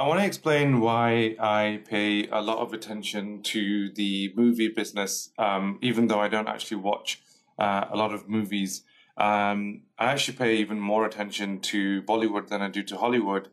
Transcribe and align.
I 0.00 0.08
want 0.08 0.20
to 0.20 0.24
explain 0.24 0.80
why 0.80 1.36
I 1.38 1.82
pay 1.86 2.26
a 2.28 2.40
lot 2.40 2.56
of 2.56 2.72
attention 2.72 3.42
to 3.42 3.90
the 3.90 4.32
movie 4.34 4.68
business, 4.68 5.28
um, 5.36 5.78
even 5.82 6.06
though 6.06 6.20
I 6.20 6.28
don't 6.28 6.48
actually 6.48 6.78
watch 6.78 7.20
uh, 7.58 7.84
a 7.90 7.98
lot 7.98 8.14
of 8.14 8.26
movies. 8.26 8.82
Um, 9.18 9.82
I 9.98 10.06
actually 10.06 10.38
pay 10.38 10.56
even 10.56 10.80
more 10.80 11.04
attention 11.04 11.60
to 11.72 12.00
Bollywood 12.04 12.48
than 12.48 12.62
I 12.62 12.70
do 12.70 12.82
to 12.84 12.96
Hollywood. 12.96 13.48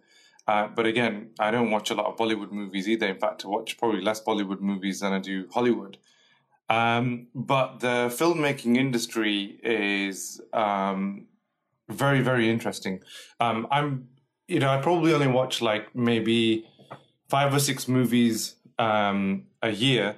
Uh, 0.47 0.69
but 0.69 0.85
again, 0.85 1.31
I 1.37 1.51
don't 1.51 1.69
watch 1.69 1.89
a 1.89 1.95
lot 1.95 2.05
of 2.05 2.15
Bollywood 2.15 2.53
movies 2.53 2.87
either. 2.87 3.07
In 3.07 3.19
fact, 3.19 3.43
I 3.43 3.49
watch 3.49 3.77
probably 3.77 3.99
less 3.99 4.23
Bollywood 4.23 4.61
movies 4.61 5.01
than 5.01 5.11
I 5.11 5.19
do 5.19 5.49
Hollywood. 5.53 5.97
Um, 6.69 7.27
but 7.35 7.81
the 7.81 8.07
filmmaking 8.07 8.77
industry 8.77 9.59
is 9.63 10.39
um, 10.53 11.27
very, 11.89 12.21
very 12.21 12.49
interesting. 12.49 13.01
Um, 13.41 13.67
I'm, 13.69 14.07
you 14.47 14.59
know, 14.59 14.69
I 14.69 14.81
probably 14.81 15.13
only 15.13 15.27
watch 15.27 15.61
like 15.61 15.93
maybe 15.95 16.65
five 17.27 17.53
or 17.53 17.59
six 17.59 17.87
movies 17.87 18.55
um, 18.79 19.47
a 19.61 19.71
year, 19.71 20.15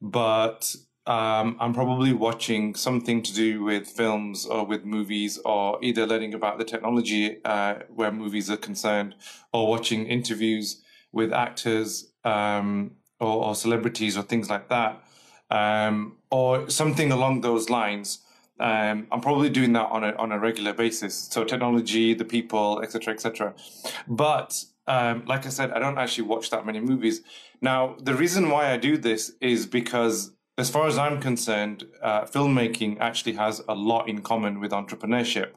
but 0.00 0.74
um, 1.06 1.56
I'm 1.58 1.72
probably 1.72 2.12
watching 2.12 2.74
something 2.74 3.22
to 3.22 3.32
do 3.32 3.62
with 3.62 3.86
films 3.86 4.44
or 4.44 4.66
with 4.66 4.84
movies, 4.84 5.38
or 5.44 5.78
either 5.82 6.06
learning 6.06 6.34
about 6.34 6.58
the 6.58 6.64
technology 6.64 7.42
uh, 7.44 7.76
where 7.94 8.12
movies 8.12 8.50
are 8.50 8.56
concerned, 8.56 9.14
or 9.52 9.68
watching 9.68 10.06
interviews 10.06 10.82
with 11.12 11.32
actors 11.32 12.12
um, 12.24 12.96
or, 13.20 13.46
or, 13.46 13.54
celebrities 13.54 14.18
or 14.18 14.22
things 14.22 14.50
like 14.50 14.68
that, 14.68 15.02
um, 15.50 16.18
or 16.30 16.68
something 16.68 17.10
along 17.10 17.40
those 17.40 17.70
lines. 17.70 18.18
Um, 18.60 19.06
I'm 19.12 19.20
probably 19.20 19.50
doing 19.50 19.72
that 19.74 19.86
on 19.86 20.04
a 20.04 20.12
on 20.14 20.32
a 20.32 20.38
regular 20.38 20.72
basis. 20.72 21.14
So 21.14 21.44
technology, 21.44 22.14
the 22.14 22.24
people, 22.24 22.80
etc., 22.82 23.14
etc. 23.14 23.54
But 24.06 24.64
um, 24.88 25.24
like 25.26 25.46
I 25.46 25.50
said, 25.50 25.70
I 25.72 25.78
don't 25.78 25.98
actually 25.98 26.24
watch 26.24 26.50
that 26.50 26.66
many 26.66 26.80
movies. 26.80 27.20
Now, 27.60 27.96
the 28.00 28.14
reason 28.14 28.48
why 28.50 28.72
I 28.72 28.78
do 28.78 28.96
this 28.96 29.32
is 29.40 29.66
because, 29.66 30.32
as 30.56 30.70
far 30.70 30.86
as 30.88 30.96
I'm 30.96 31.20
concerned, 31.20 31.84
uh, 32.02 32.22
filmmaking 32.22 32.98
actually 32.98 33.34
has 33.34 33.62
a 33.68 33.74
lot 33.74 34.08
in 34.08 34.22
common 34.22 34.60
with 34.60 34.72
entrepreneurship. 34.72 35.50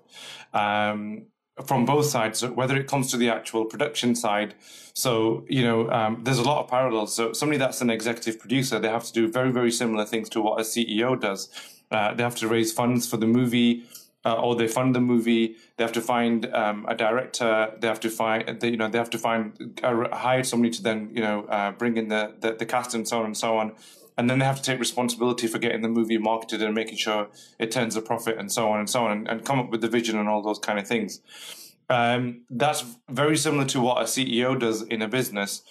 Um, 0.54 1.28
from 1.66 1.86
both 1.86 2.06
sides, 2.06 2.46
whether 2.46 2.76
it 2.76 2.88
comes 2.88 3.12
to 3.12 3.18
the 3.18 3.30
actual 3.30 3.66
production 3.66 4.16
side. 4.16 4.56
So, 4.94 5.46
you 5.50 5.64
know, 5.64 5.92
um, 5.92 6.22
there's 6.24 6.40
a 6.40 6.44
lot 6.44 6.64
of 6.64 6.70
parallels. 6.70 7.14
So, 7.14 7.34
somebody 7.34 7.58
that's 7.58 7.82
an 7.82 7.90
executive 7.90 8.40
producer, 8.40 8.80
they 8.80 8.90
have 8.90 9.06
to 9.06 9.14
do 9.14 9.28
very, 9.28 9.52
very 9.52 9.72
similar 9.72 10.06
things 10.06 10.30
to 10.30 10.42
what 10.42 10.60
a 10.60 10.64
CEO 10.64 11.20
does. 11.20 11.50
Uh, 11.92 12.14
they 12.14 12.24
have 12.24 12.36
to 12.38 12.48
raise 12.48 12.72
funds 12.72 13.08
for 13.08 13.18
the 13.18 13.28
movie, 13.28 13.84
uh, 14.24 14.36
or 14.36 14.56
they 14.56 14.68
fund 14.68 14.96
the 14.96 15.02
movie. 15.02 15.56
They 15.78 15.84
have 15.84 15.94
to 15.94 16.02
find 16.02 16.46
um, 16.54 16.86
a 16.88 16.96
director. 16.96 17.74
They 17.80 17.88
have 17.88 18.00
to 18.02 18.10
find, 18.10 18.60
they, 18.60 18.70
you 18.70 18.78
know, 18.78 18.88
they 18.88 18.98
have 18.98 19.10
to 19.12 19.18
find 19.18 19.80
uh, 19.84 20.16
hire 20.16 20.44
somebody 20.44 20.72
to 20.72 20.84
then, 20.84 21.12
you 21.14 21.22
know, 21.22 21.44
uh, 21.46 21.72
bring 21.72 21.98
in 21.98 22.08
the, 22.08 22.36
the, 22.40 22.54
the 22.54 22.66
cast 22.66 22.94
and 22.94 23.08
so 23.08 23.20
on 23.20 23.26
and 23.26 23.38
so 23.38 23.58
on. 23.58 23.74
And 24.18 24.30
then 24.30 24.40
they 24.40 24.46
have 24.46 24.58
to 24.58 24.64
take 24.64 24.80
responsibility 24.80 25.48
for 25.48 25.58
getting 25.58 25.82
the 25.82 25.90
movie 25.90 26.18
marketed 26.18 26.62
and 26.62 26.76
making 26.76 26.98
sure 26.98 27.30
it 27.58 27.72
turns 27.72 27.96
a 27.96 28.02
profit 28.02 28.38
and 28.38 28.52
so 28.52 28.70
on 28.70 28.80
and 28.80 28.90
so 28.90 29.06
on, 29.06 29.12
and, 29.12 29.28
and 29.28 29.46
come 29.46 29.60
up 29.60 29.70
with 29.70 29.82
the 29.82 29.88
vision 29.88 30.18
and 30.18 30.30
all 30.30 30.42
those 30.42 30.60
kind 30.60 30.78
of 30.78 30.88
things. 30.88 31.22
Um, 31.90 32.44
that's 32.50 32.86
very 33.10 33.36
similar 33.36 33.66
to 33.66 33.82
what 33.82 33.98
a 33.98 34.06
CEO 34.06 34.58
does 34.58 34.82
in 34.84 35.02
a 35.02 35.08
business. 35.08 35.64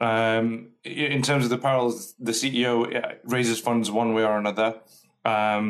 Um, 0.00 0.70
in 0.84 1.22
terms 1.22 1.44
of 1.44 1.50
the 1.50 1.58
parallels, 1.58 2.14
the 2.18 2.32
CEO 2.32 3.16
raises 3.24 3.60
funds 3.60 3.90
one 3.90 4.14
way 4.14 4.24
or 4.24 4.38
another. 4.38 4.80
Um, 5.28 5.64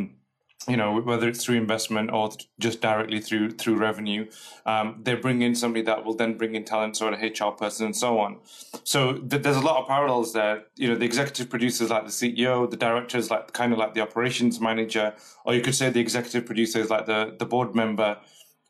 you 0.68 0.76
know 0.76 1.00
whether 1.00 1.28
it's 1.28 1.44
through 1.44 1.56
investment 1.56 2.10
or 2.12 2.30
just 2.58 2.80
directly 2.80 3.20
through 3.20 3.50
through 3.50 3.76
revenue 3.76 4.26
um, 4.66 5.00
they 5.02 5.14
bring 5.14 5.42
in 5.42 5.54
somebody 5.54 5.82
that 5.82 6.04
will 6.04 6.14
then 6.14 6.36
bring 6.36 6.54
in 6.54 6.64
talent 6.64 6.96
so 6.96 7.08
an 7.08 7.14
hr 7.14 7.50
person 7.52 7.86
and 7.86 7.96
so 7.96 8.18
on. 8.18 8.38
So 8.84 9.14
th- 9.14 9.42
there's 9.42 9.56
a 9.56 9.60
lot 9.60 9.80
of 9.80 9.88
parallels 9.88 10.32
there. 10.32 10.64
You 10.76 10.88
know 10.88 10.96
the 10.96 11.04
executive 11.04 11.48
producers 11.48 11.90
like 11.90 12.04
the 12.04 12.10
ceo 12.10 12.70
the 12.70 12.76
directors 12.76 13.30
like 13.30 13.52
kind 13.52 13.72
of 13.72 13.78
like 13.78 13.94
the 13.94 14.00
operations 14.00 14.60
manager 14.60 15.14
or 15.44 15.54
you 15.54 15.62
could 15.62 15.74
say 15.74 15.90
the 15.90 16.00
executive 16.00 16.44
producers 16.44 16.90
like 16.90 17.06
the 17.06 17.34
the 17.38 17.46
board 17.46 17.74
member 17.74 18.18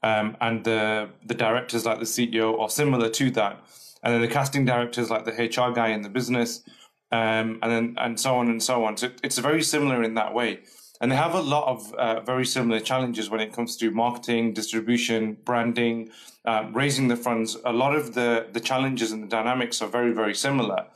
um, 0.03 0.37
and 0.41 0.65
the 0.65 1.09
the 1.27 1.35
directors 1.35 1.85
like 1.85 1.99
the 1.99 2.05
ceo 2.05 2.53
or 2.53 2.71
similar 2.71 3.09
to 3.09 3.31
that. 3.33 3.61
And 4.03 4.15
then 4.15 4.21
the 4.21 4.29
casting 4.29 4.65
directors 4.65 5.11
like 5.11 5.25
the 5.25 5.33
hr 5.33 5.73
guy 5.75 5.89
in 5.89 6.03
the 6.03 6.09
business 6.09 6.63
um, 7.11 7.59
and 7.63 7.73
then 7.73 7.95
and 7.99 8.21
so 8.21 8.37
on 8.37 8.49
and 8.49 8.63
so 8.63 8.85
on. 8.85 8.97
So 8.97 9.11
it's 9.25 9.39
very 9.39 9.63
similar 9.63 10.03
in 10.05 10.15
that 10.15 10.33
way 10.35 10.61
and 11.01 11.13
they 11.13 11.17
have 11.17 11.35
a 11.35 11.41
lot 11.41 11.69
of 11.69 11.95
uh, 11.95 12.21
very 12.21 12.45
similar 12.45 12.81
challenges 12.81 13.31
when 13.31 13.41
it 13.41 13.53
comes 13.53 13.77
to 13.77 13.91
marketing, 13.91 14.53
distribution, 14.53 15.37
branding, 15.45 16.11
um, 16.45 16.73
raising 16.75 17.09
the 17.09 17.17
funds. 17.17 17.57
A 17.65 17.73
lot 17.73 17.95
of 17.95 18.15
the 18.15 18.49
the 18.53 18.61
challenges 18.61 19.13
and 19.13 19.23
the 19.23 19.29
dynamics 19.29 19.81
are 19.83 19.89
very 19.89 20.13
very 20.13 20.35
similar. 20.35 20.87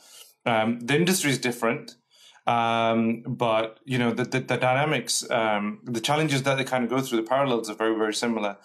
Um, 0.45 0.81
the 0.81 0.97
industry 0.97 1.31
is 1.31 1.39
different, 1.39 1.97
um, 2.47 3.23
but 3.27 3.79
you 3.85 3.99
know 3.99 4.13
the 4.13 4.25
the, 4.25 4.41
the 4.41 4.57
dynamics, 4.57 5.29
um, 5.31 5.81
the 5.85 6.01
challenges 6.01 6.43
that 6.43 6.57
they 6.57 6.65
kind 6.65 6.85
of 6.85 6.91
go 6.91 7.01
through, 7.01 7.19
the 7.23 7.29
parallels 7.29 7.71
are 7.71 7.75
very 7.75 7.97
very 7.97 8.15
similar. 8.15 8.57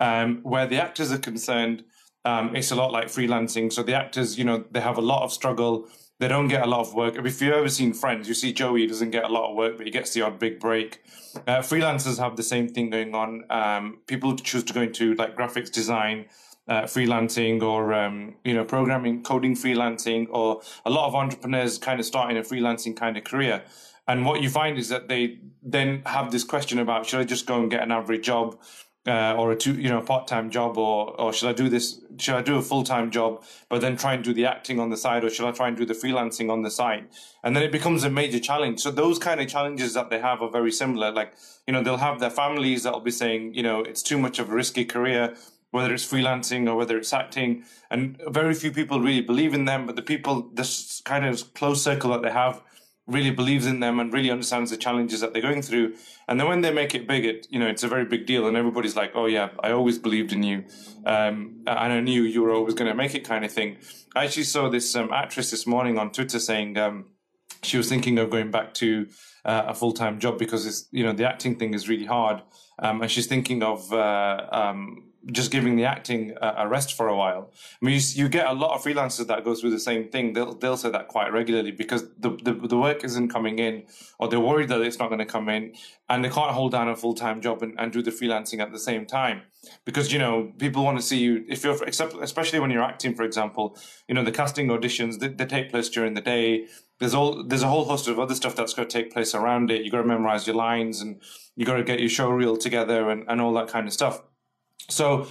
Um, 0.00 0.40
where 0.42 0.66
the 0.66 0.80
actors 0.80 1.12
are 1.12 1.18
concerned, 1.18 1.84
um, 2.24 2.56
it's 2.56 2.70
a 2.70 2.76
lot 2.76 2.92
like 2.92 3.08
freelancing. 3.08 3.72
So 3.72 3.82
the 3.82 3.94
actors, 3.94 4.38
you 4.38 4.44
know, 4.44 4.64
they 4.70 4.80
have 4.80 4.96
a 4.96 5.02
lot 5.02 5.22
of 5.22 5.32
struggle 5.32 5.88
they 6.18 6.28
don't 6.28 6.48
get 6.48 6.62
a 6.62 6.66
lot 6.66 6.80
of 6.80 6.94
work. 6.94 7.16
If 7.16 7.40
you've 7.40 7.54
ever 7.54 7.68
seen 7.68 7.92
Friends, 7.92 8.28
you 8.28 8.34
see 8.34 8.52
Joey 8.52 8.86
doesn't 8.86 9.10
get 9.10 9.24
a 9.24 9.28
lot 9.28 9.50
of 9.50 9.56
work, 9.56 9.76
but 9.76 9.86
he 9.86 9.92
gets 9.92 10.12
the 10.12 10.22
odd 10.22 10.38
big 10.38 10.58
break. 10.58 11.02
Uh, 11.46 11.58
freelancers 11.58 12.18
have 12.18 12.36
the 12.36 12.42
same 12.42 12.68
thing 12.68 12.90
going 12.90 13.14
on. 13.14 13.44
Um, 13.50 13.98
people 14.06 14.34
choose 14.36 14.64
to 14.64 14.72
go 14.72 14.82
into 14.82 15.14
like 15.14 15.36
graphics 15.36 15.70
design, 15.70 16.26
uh, 16.66 16.82
freelancing, 16.82 17.62
or 17.62 17.94
um, 17.94 18.34
you 18.44 18.52
know 18.52 18.64
programming, 18.64 19.22
coding, 19.22 19.54
freelancing, 19.54 20.26
or 20.30 20.60
a 20.84 20.90
lot 20.90 21.06
of 21.06 21.14
entrepreneurs 21.14 21.78
kind 21.78 22.00
of 22.00 22.06
starting 22.06 22.36
a 22.36 22.42
freelancing 22.42 22.96
kind 22.96 23.16
of 23.16 23.24
career. 23.24 23.62
And 24.08 24.24
what 24.24 24.40
you 24.42 24.48
find 24.48 24.78
is 24.78 24.88
that 24.88 25.08
they 25.08 25.38
then 25.62 26.02
have 26.06 26.32
this 26.32 26.42
question 26.42 26.78
about 26.78 27.06
should 27.06 27.20
I 27.20 27.24
just 27.24 27.46
go 27.46 27.60
and 27.60 27.70
get 27.70 27.82
an 27.82 27.92
average 27.92 28.24
job? 28.24 28.58
Uh, 29.08 29.34
or 29.36 29.52
a 29.52 29.56
two, 29.56 29.74
you 29.74 29.88
know, 29.88 30.00
part 30.00 30.26
time 30.26 30.50
job, 30.50 30.76
or 30.76 31.18
or 31.20 31.32
should 31.32 31.48
I 31.48 31.52
do 31.52 31.68
this? 31.68 32.00
Should 32.18 32.34
I 32.34 32.42
do 32.42 32.56
a 32.56 32.62
full 32.62 32.84
time 32.84 33.10
job, 33.10 33.42
but 33.68 33.80
then 33.80 33.96
try 33.96 34.14
and 34.14 34.22
do 34.22 34.34
the 34.34 34.44
acting 34.46 34.78
on 34.78 34.90
the 34.90 34.96
side, 34.96 35.24
or 35.24 35.30
should 35.30 35.46
I 35.46 35.52
try 35.52 35.68
and 35.68 35.76
do 35.76 35.86
the 35.86 35.94
freelancing 35.94 36.50
on 36.50 36.62
the 36.62 36.70
side? 36.70 37.08
And 37.42 37.56
then 37.56 37.62
it 37.62 37.72
becomes 37.72 38.04
a 38.04 38.10
major 38.10 38.38
challenge. 38.38 38.80
So 38.80 38.90
those 38.90 39.18
kind 39.18 39.40
of 39.40 39.48
challenges 39.48 39.94
that 39.94 40.10
they 40.10 40.18
have 40.20 40.42
are 40.42 40.50
very 40.50 40.72
similar. 40.72 41.10
Like 41.10 41.32
you 41.66 41.72
know, 41.72 41.82
they'll 41.82 41.96
have 41.96 42.20
their 42.20 42.30
families 42.30 42.82
that'll 42.82 43.00
be 43.00 43.10
saying, 43.10 43.54
you 43.54 43.62
know, 43.62 43.80
it's 43.80 44.02
too 44.02 44.18
much 44.18 44.38
of 44.38 44.50
a 44.50 44.54
risky 44.54 44.84
career, 44.84 45.34
whether 45.70 45.94
it's 45.94 46.06
freelancing 46.06 46.68
or 46.68 46.76
whether 46.76 46.98
it's 46.98 47.12
acting, 47.12 47.64
and 47.90 48.20
very 48.28 48.54
few 48.54 48.70
people 48.70 49.00
really 49.00 49.22
believe 49.22 49.54
in 49.54 49.64
them. 49.64 49.86
But 49.86 49.96
the 49.96 50.02
people, 50.02 50.50
this 50.52 51.00
kind 51.04 51.24
of 51.24 51.54
close 51.54 51.82
circle 51.82 52.10
that 52.10 52.22
they 52.22 52.32
have 52.32 52.62
really 53.08 53.30
believes 53.30 53.66
in 53.66 53.80
them 53.80 53.98
and 53.98 54.12
really 54.12 54.30
understands 54.30 54.70
the 54.70 54.76
challenges 54.76 55.20
that 55.20 55.32
they're 55.32 55.42
going 55.42 55.62
through. 55.62 55.94
And 56.28 56.38
then 56.38 56.46
when 56.46 56.60
they 56.60 56.70
make 56.70 56.94
it 56.94 57.08
big, 57.08 57.24
it 57.24 57.46
you 57.50 57.58
know 57.58 57.66
it's 57.66 57.82
a 57.82 57.88
very 57.88 58.04
big 58.04 58.26
deal, 58.26 58.46
and 58.46 58.56
everybody's 58.56 58.94
like, 58.94 59.12
"Oh 59.14 59.26
yeah, 59.26 59.48
I 59.60 59.72
always 59.72 59.98
believed 59.98 60.32
in 60.32 60.42
you, 60.42 60.64
um, 61.06 61.64
and 61.66 61.92
I 61.92 62.00
knew 62.00 62.22
you 62.22 62.42
were 62.42 62.52
always 62.52 62.74
going 62.74 62.90
to 62.90 62.94
make 62.96 63.14
it," 63.14 63.24
kind 63.24 63.44
of 63.44 63.50
thing. 63.50 63.78
I 64.14 64.24
actually 64.26 64.44
saw 64.44 64.68
this 64.68 64.94
um, 64.94 65.10
actress 65.12 65.50
this 65.50 65.66
morning 65.66 65.98
on 65.98 66.12
Twitter 66.12 66.38
saying 66.38 66.76
um, 66.76 67.06
she 67.62 67.76
was 67.78 67.88
thinking 67.88 68.18
of 68.18 68.30
going 68.30 68.50
back 68.50 68.74
to 68.74 69.06
uh, 69.44 69.64
a 69.68 69.74
full 69.74 69.92
time 69.92 70.20
job 70.20 70.38
because 70.38 70.66
it's 70.66 70.86
you 70.92 71.02
know 71.02 71.12
the 71.12 71.26
acting 71.26 71.56
thing 71.56 71.74
is 71.74 71.88
really 71.88 72.06
hard, 72.06 72.42
um, 72.78 73.00
and 73.00 73.10
she's 73.10 73.26
thinking 73.26 73.62
of 73.62 73.90
uh, 73.92 74.46
um, 74.52 75.07
just 75.26 75.50
giving 75.50 75.76
the 75.76 75.84
acting 75.84 76.34
a, 76.40 76.66
rest 76.68 76.94
for 76.94 77.08
a 77.08 77.16
while. 77.16 77.50
I 77.82 77.84
mean, 77.84 77.94
you, 77.94 78.24
you, 78.24 78.28
get 78.28 78.46
a 78.46 78.52
lot 78.52 78.74
of 78.74 78.82
freelancers 78.82 79.26
that 79.26 79.44
go 79.44 79.54
through 79.54 79.70
the 79.70 79.80
same 79.80 80.08
thing. 80.08 80.32
They'll 80.32 80.54
they'll 80.54 80.76
say 80.76 80.90
that 80.90 81.08
quite 81.08 81.32
regularly 81.32 81.72
because 81.72 82.04
the, 82.18 82.30
the, 82.42 82.54
the 82.54 82.78
work 82.78 83.04
isn't 83.04 83.28
coming 83.28 83.58
in, 83.58 83.84
or 84.18 84.28
they're 84.28 84.40
worried 84.40 84.68
that 84.68 84.80
it's 84.80 84.98
not 84.98 85.08
going 85.08 85.18
to 85.18 85.26
come 85.26 85.48
in, 85.48 85.74
and 86.08 86.24
they 86.24 86.28
can't 86.28 86.52
hold 86.52 86.72
down 86.72 86.88
a 86.88 86.96
full 86.96 87.14
time 87.14 87.40
job 87.40 87.62
and, 87.62 87.74
and 87.78 87.92
do 87.92 88.00
the 88.00 88.10
freelancing 88.10 88.60
at 88.60 88.72
the 88.72 88.78
same 88.78 89.06
time 89.06 89.42
because 89.84 90.12
you 90.12 90.18
know 90.18 90.52
people 90.58 90.84
want 90.84 90.98
to 90.98 91.02
see 91.02 91.18
you 91.18 91.44
if 91.48 91.64
you're 91.64 91.82
except 91.84 92.14
especially 92.14 92.60
when 92.60 92.70
you're 92.70 92.82
acting, 92.82 93.14
for 93.14 93.24
example. 93.24 93.76
You 94.06 94.14
know 94.14 94.24
the 94.24 94.32
casting 94.32 94.68
auditions 94.68 95.18
they, 95.18 95.28
they 95.28 95.46
take 95.46 95.70
place 95.70 95.88
during 95.88 96.14
the 96.14 96.20
day. 96.20 96.66
There's 97.00 97.14
all 97.14 97.44
there's 97.44 97.62
a 97.62 97.68
whole 97.68 97.84
host 97.84 98.08
of 98.08 98.18
other 98.18 98.34
stuff 98.34 98.56
that's 98.56 98.74
going 98.74 98.88
to 98.88 99.02
take 99.02 99.12
place 99.12 99.34
around 99.34 99.70
it. 99.70 99.84
You 99.84 99.90
got 99.90 100.02
to 100.02 100.08
memorize 100.08 100.46
your 100.46 100.56
lines 100.56 101.00
and 101.00 101.20
you 101.56 101.66
got 101.66 101.76
to 101.76 101.84
get 101.84 102.00
your 102.00 102.08
show 102.08 102.30
reel 102.30 102.56
together 102.56 103.10
and, 103.10 103.24
and 103.28 103.40
all 103.40 103.52
that 103.54 103.68
kind 103.68 103.86
of 103.86 103.92
stuff. 103.92 104.22
So 104.88 105.26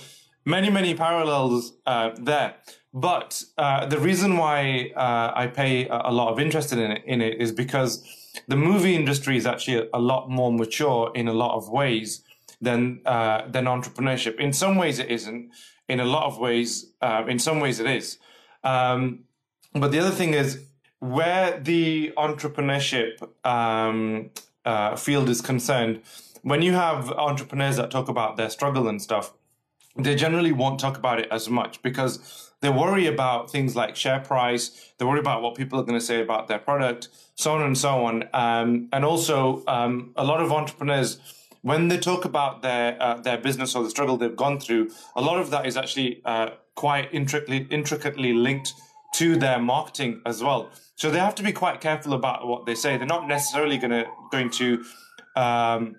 many, 0.45 0.69
many 0.69 0.95
parallels 0.95 1.73
uh, 1.85 2.11
there. 2.19 2.55
But 2.94 3.44
uh, 3.57 3.85
the 3.85 3.99
reason 3.99 4.38
why 4.38 4.91
uh, 4.95 5.31
I 5.35 5.47
pay 5.47 5.88
a 5.88 6.11
lot 6.11 6.31
of 6.31 6.39
interest 6.39 6.73
in 6.73 6.79
it, 6.79 7.03
in 7.05 7.21
it 7.21 7.39
is 7.39 7.51
because 7.51 8.03
the 8.47 8.55
movie 8.55 8.95
industry 8.95 9.38
is 9.38 9.45
actually 9.45 9.88
a 9.94 9.99
lot 9.99 10.29
more 10.29 10.51
mature 10.51 11.11
in 11.13 11.27
a 11.27 11.33
lot 11.33 11.55
of 11.55 11.69
ways 11.69 12.23
than 12.61 13.01
uh, 13.05 13.47
than 13.47 13.65
entrepreneurship. 13.65 14.39
In 14.39 14.53
some 14.53 14.75
ways, 14.77 14.99
it 14.99 15.09
isn't. 15.09 15.51
In 15.88 15.99
a 15.99 16.05
lot 16.05 16.23
of 16.23 16.38
ways, 16.38 16.91
uh, 17.01 17.23
in 17.27 17.39
some 17.39 17.59
ways, 17.59 17.79
it 17.79 17.88
is. 17.88 18.17
Um, 18.63 19.25
but 19.73 19.91
the 19.91 19.99
other 19.99 20.11
thing 20.11 20.33
is 20.33 20.65
where 20.99 21.59
the 21.59 22.11
entrepreneurship 22.17 23.21
um, 23.45 24.31
uh, 24.65 24.95
field 24.95 25.29
is 25.29 25.41
concerned. 25.41 26.01
When 26.43 26.61
you 26.61 26.73
have 26.73 27.11
entrepreneurs 27.11 27.77
that 27.77 27.91
talk 27.91 28.09
about 28.09 28.37
their 28.37 28.49
struggle 28.49 28.87
and 28.87 29.01
stuff, 29.01 29.33
they 29.95 30.15
generally 30.15 30.51
won't 30.51 30.79
talk 30.79 30.97
about 30.97 31.19
it 31.19 31.27
as 31.31 31.49
much 31.49 31.81
because 31.81 32.47
They 32.61 32.69
worry 32.69 33.05
about 33.05 33.51
things 33.51 33.75
like 33.75 33.95
share 33.95 34.19
price. 34.19 34.93
They 34.97 35.05
worry 35.05 35.19
about 35.19 35.41
what 35.41 35.55
people 35.55 35.79
are 35.79 35.83
going 35.83 35.99
to 35.99 36.05
say 36.05 36.21
about 36.21 36.47
their 36.47 36.57
product, 36.57 37.09
so 37.35 37.53
on 37.53 37.61
and 37.61 37.77
so 37.77 38.05
on. 38.05 38.23
Um, 38.33 38.89
and 38.91 39.05
also, 39.05 39.63
um, 39.67 40.13
a 40.15 40.23
lot 40.23 40.41
of 40.41 40.51
entrepreneurs, 40.51 41.19
when 41.61 41.87
they 41.87 41.97
talk 41.97 42.25
about 42.25 42.61
their 42.63 43.01
uh, 43.01 43.21
their 43.21 43.37
business 43.37 43.75
or 43.75 43.83
the 43.83 43.89
struggle 43.89 44.17
they've 44.17 44.35
gone 44.35 44.59
through, 44.59 44.89
a 45.15 45.21
lot 45.21 45.39
of 45.39 45.51
that 45.51 45.67
is 45.67 45.77
actually 45.77 46.21
uh, 46.25 46.49
quite 46.75 47.09
intricately 47.13 47.67
intricately 47.69 48.33
linked 48.33 48.73
to 49.13 49.35
their 49.35 49.59
marketing 49.59 50.21
as 50.25 50.41
well. 50.41 50.71
So 50.95 51.11
they 51.11 51.19
have 51.19 51.35
to 51.35 51.43
be 51.43 51.51
quite 51.51 51.79
careful 51.79 52.13
about 52.13 52.47
what 52.47 52.65
they 52.65 52.75
say. 52.75 52.97
They're 52.97 53.05
not 53.05 53.27
necessarily 53.27 53.77
going 53.77 53.91
to 53.91 54.05
going 54.31 54.49
to 54.51 54.83
um, 55.35 55.95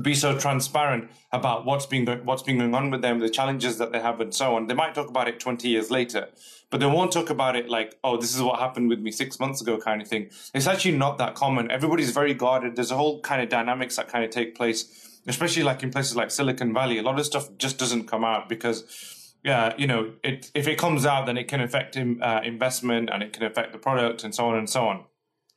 be 0.00 0.14
so 0.14 0.38
transparent 0.38 1.10
about 1.32 1.64
what's 1.64 1.86
been 1.86 2.06
what's 2.24 2.42
been 2.42 2.58
going 2.58 2.74
on 2.74 2.90
with 2.90 3.02
them, 3.02 3.20
the 3.20 3.30
challenges 3.30 3.78
that 3.78 3.92
they 3.92 4.00
have, 4.00 4.20
and 4.20 4.34
so 4.34 4.54
on. 4.54 4.66
They 4.66 4.74
might 4.74 4.94
talk 4.94 5.08
about 5.08 5.28
it 5.28 5.40
twenty 5.40 5.68
years 5.68 5.90
later, 5.90 6.28
but 6.70 6.80
they 6.80 6.86
won't 6.86 7.12
talk 7.12 7.30
about 7.30 7.56
it 7.56 7.68
like, 7.68 7.96
"Oh, 8.04 8.16
this 8.16 8.34
is 8.34 8.42
what 8.42 8.58
happened 8.58 8.88
with 8.88 9.00
me 9.00 9.10
six 9.10 9.40
months 9.40 9.60
ago," 9.60 9.78
kind 9.78 10.02
of 10.02 10.08
thing. 10.08 10.30
It's 10.54 10.66
actually 10.66 10.96
not 10.96 11.18
that 11.18 11.34
common. 11.34 11.70
Everybody's 11.70 12.10
very 12.10 12.34
guarded. 12.34 12.76
There's 12.76 12.90
a 12.90 12.96
whole 12.96 13.20
kind 13.20 13.42
of 13.42 13.48
dynamics 13.48 13.96
that 13.96 14.08
kind 14.08 14.24
of 14.24 14.30
take 14.30 14.54
place, 14.54 15.20
especially 15.26 15.62
like 15.62 15.82
in 15.82 15.90
places 15.90 16.16
like 16.16 16.30
Silicon 16.30 16.72
Valley. 16.74 16.98
A 16.98 17.02
lot 17.02 17.18
of 17.18 17.26
stuff 17.26 17.48
just 17.58 17.78
doesn't 17.78 18.04
come 18.04 18.24
out 18.24 18.48
because. 18.48 19.12
Yeah, 19.44 19.74
you 19.78 19.86
know, 19.86 20.14
it, 20.24 20.50
if 20.54 20.66
it 20.66 20.76
comes 20.76 21.06
out, 21.06 21.26
then 21.26 21.36
it 21.36 21.46
can 21.46 21.60
affect 21.60 21.96
uh, 21.96 22.40
investment 22.42 23.10
and 23.12 23.22
it 23.22 23.32
can 23.32 23.44
affect 23.44 23.72
the 23.72 23.78
product 23.78 24.24
and 24.24 24.34
so 24.34 24.48
on 24.48 24.58
and 24.58 24.68
so 24.68 24.88
on. 24.88 25.04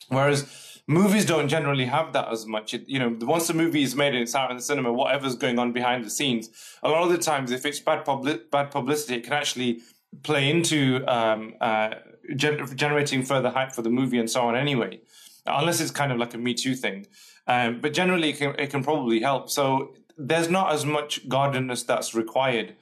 Whereas 0.10 0.69
movies 0.90 1.24
don't 1.24 1.48
generally 1.48 1.86
have 1.86 2.14
that 2.14 2.28
as 2.30 2.48
much. 2.48 2.74
It, 2.74 2.84
you 2.88 2.98
know, 2.98 3.16
once 3.22 3.48
the 3.48 3.54
movie 3.54 3.84
is 3.84 3.96
made 3.96 4.14
and 4.16 4.24
it's 4.24 4.34
out 4.34 4.50
in 4.50 4.58
the 4.58 4.64
cinema, 4.64 4.92
whatever's 4.92 5.36
going 5.36 5.60
on 5.60 5.72
behind 5.72 6.04
the 6.04 6.10
scenes, 6.10 6.50
a 6.82 6.90
lot 6.90 7.04
of 7.04 7.12
the 7.12 7.20
times, 7.20 7.52
if 7.52 7.64
it's 7.64 7.80
bad 7.80 8.04
public, 8.04 8.50
bad 8.50 8.72
publicity, 8.72 9.14
it 9.16 9.24
can 9.24 9.34
actually 9.34 9.82
play 10.24 10.50
into 10.50 11.06
um, 11.08 11.54
uh, 11.62 11.92
gen- 12.36 12.76
generating 12.76 13.22
further 13.22 13.52
hype 13.52 13.72
for 13.72 13.84
the 13.84 13.90
movie 13.92 14.18
and 14.18 14.32
so 14.32 14.42
on. 14.42 14.56
Anyway, 14.56 15.00
unless 15.46 15.80
it's 15.80 15.92
kind 15.92 16.12
of 16.12 16.18
like 16.18 16.34
a 16.34 16.40
Me 16.40 16.56
Too 16.56 16.74
thing, 16.76 17.06
um, 17.46 17.80
but 17.80 17.94
generally, 17.94 18.30
it 18.32 18.38
can, 18.38 18.56
it 18.58 18.72
can 18.72 18.84
probably 18.84 19.20
help. 19.22 19.52
So 19.52 19.94
there's 20.18 20.50
not 20.50 20.74
as 20.74 20.86
much 20.86 21.30
guardedness 21.30 21.84
that's 21.84 22.16
required. 22.16 22.76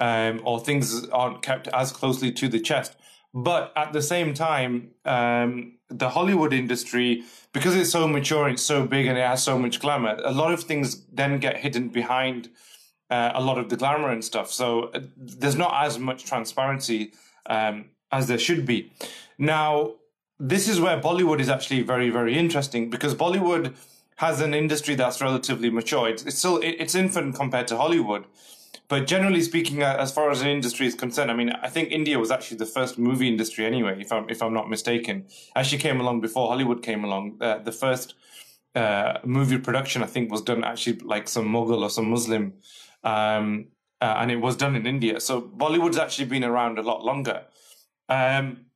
Um, 0.00 0.40
or 0.44 0.58
things 0.58 1.06
aren't 1.10 1.40
kept 1.42 1.68
as 1.68 1.92
closely 1.92 2.32
to 2.32 2.48
the 2.48 2.58
chest. 2.58 2.96
But 3.34 3.72
at 3.76 3.92
the 3.92 4.00
same 4.00 4.32
time, 4.32 4.90
um, 5.04 5.78
the 5.88 6.10
Hollywood 6.10 6.52
industry 6.52 7.24
because 7.52 7.76
it's 7.76 7.90
so 7.90 8.06
mature, 8.08 8.48
it's 8.48 8.62
so 8.62 8.84
big, 8.86 9.06
and 9.06 9.18
it 9.18 9.26
has 9.26 9.42
so 9.42 9.58
much 9.58 9.80
glamour. 9.80 10.16
A 10.24 10.32
lot 10.32 10.52
of 10.52 10.64
things 10.64 11.04
then 11.12 11.38
get 11.38 11.56
hidden 11.58 11.88
behind 11.88 12.48
uh, 13.10 13.32
a 13.34 13.42
lot 13.42 13.58
of 13.58 13.68
the 13.68 13.76
glamour 13.76 14.10
and 14.10 14.24
stuff. 14.24 14.50
So 14.52 14.90
uh, 14.94 15.00
there's 15.16 15.56
not 15.56 15.84
as 15.84 15.98
much 15.98 16.24
transparency 16.24 17.12
um, 17.46 17.86
as 18.10 18.26
there 18.28 18.38
should 18.38 18.66
be. 18.66 18.92
Now, 19.38 19.94
this 20.38 20.68
is 20.68 20.80
where 20.80 21.00
Bollywood 21.00 21.40
is 21.40 21.48
actually 21.48 21.82
very, 21.82 22.10
very 22.10 22.36
interesting 22.36 22.90
because 22.90 23.14
Bollywood 23.14 23.74
has 24.16 24.40
an 24.40 24.54
industry 24.54 24.94
that's 24.94 25.20
relatively 25.20 25.70
mature. 25.70 26.08
It's, 26.08 26.24
it's 26.24 26.38
still 26.38 26.60
it's 26.62 26.94
infant 26.94 27.34
compared 27.34 27.68
to 27.68 27.76
Hollywood, 27.76 28.24
but 28.88 29.06
generally 29.06 29.40
speaking, 29.40 29.82
uh, 29.82 29.96
as 29.98 30.12
far 30.12 30.30
as 30.30 30.42
an 30.42 30.48
industry 30.48 30.86
is 30.86 30.94
concerned, 30.94 31.30
I 31.30 31.34
mean, 31.34 31.50
I 31.50 31.68
think 31.68 31.90
India 31.90 32.18
was 32.18 32.30
actually 32.30 32.58
the 32.58 32.66
first 32.66 32.98
movie 32.98 33.28
industry 33.28 33.64
anyway, 33.64 34.00
if 34.00 34.12
I'm 34.12 34.28
if 34.28 34.42
I'm 34.42 34.52
not 34.52 34.68
mistaken. 34.68 35.26
Actually, 35.56 35.78
came 35.78 36.00
along 36.00 36.20
before 36.20 36.48
Hollywood 36.48 36.82
came 36.82 37.04
along. 37.04 37.38
Uh, 37.40 37.58
the 37.58 37.72
first 37.72 38.14
uh, 38.74 39.18
movie 39.24 39.58
production, 39.58 40.02
I 40.02 40.06
think, 40.06 40.30
was 40.30 40.42
done 40.42 40.64
actually 40.64 40.98
like 40.98 41.28
some 41.28 41.48
Mughal 41.48 41.82
or 41.82 41.90
some 41.90 42.10
Muslim, 42.10 42.54
um, 43.04 43.68
uh, 44.00 44.16
and 44.18 44.30
it 44.30 44.40
was 44.40 44.56
done 44.56 44.76
in 44.76 44.86
India. 44.86 45.18
So 45.20 45.40
Bollywood's 45.40 45.98
actually 45.98 46.26
been 46.26 46.44
around 46.44 46.78
a 46.78 46.82
lot 46.82 47.02
longer. 47.04 47.44
Um, 48.08 48.66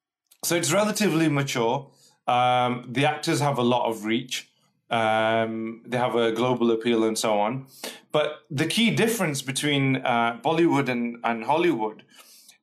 so 0.42 0.54
it's 0.54 0.72
relatively 0.72 1.28
mature. 1.28 1.90
Um, 2.26 2.86
the 2.88 3.04
actors 3.06 3.40
have 3.40 3.58
a 3.58 3.62
lot 3.62 3.88
of 3.88 4.04
reach. 4.04 4.50
Um, 4.90 5.82
they 5.86 5.98
have 5.98 6.14
a 6.14 6.32
global 6.32 6.70
appeal 6.70 7.04
and 7.04 7.18
so 7.18 7.38
on. 7.38 7.66
But 8.12 8.40
the 8.50 8.66
key 8.66 8.90
difference 8.90 9.42
between 9.42 9.96
uh, 9.96 10.40
Bollywood 10.42 10.88
and, 10.88 11.18
and 11.24 11.44
Hollywood 11.44 12.04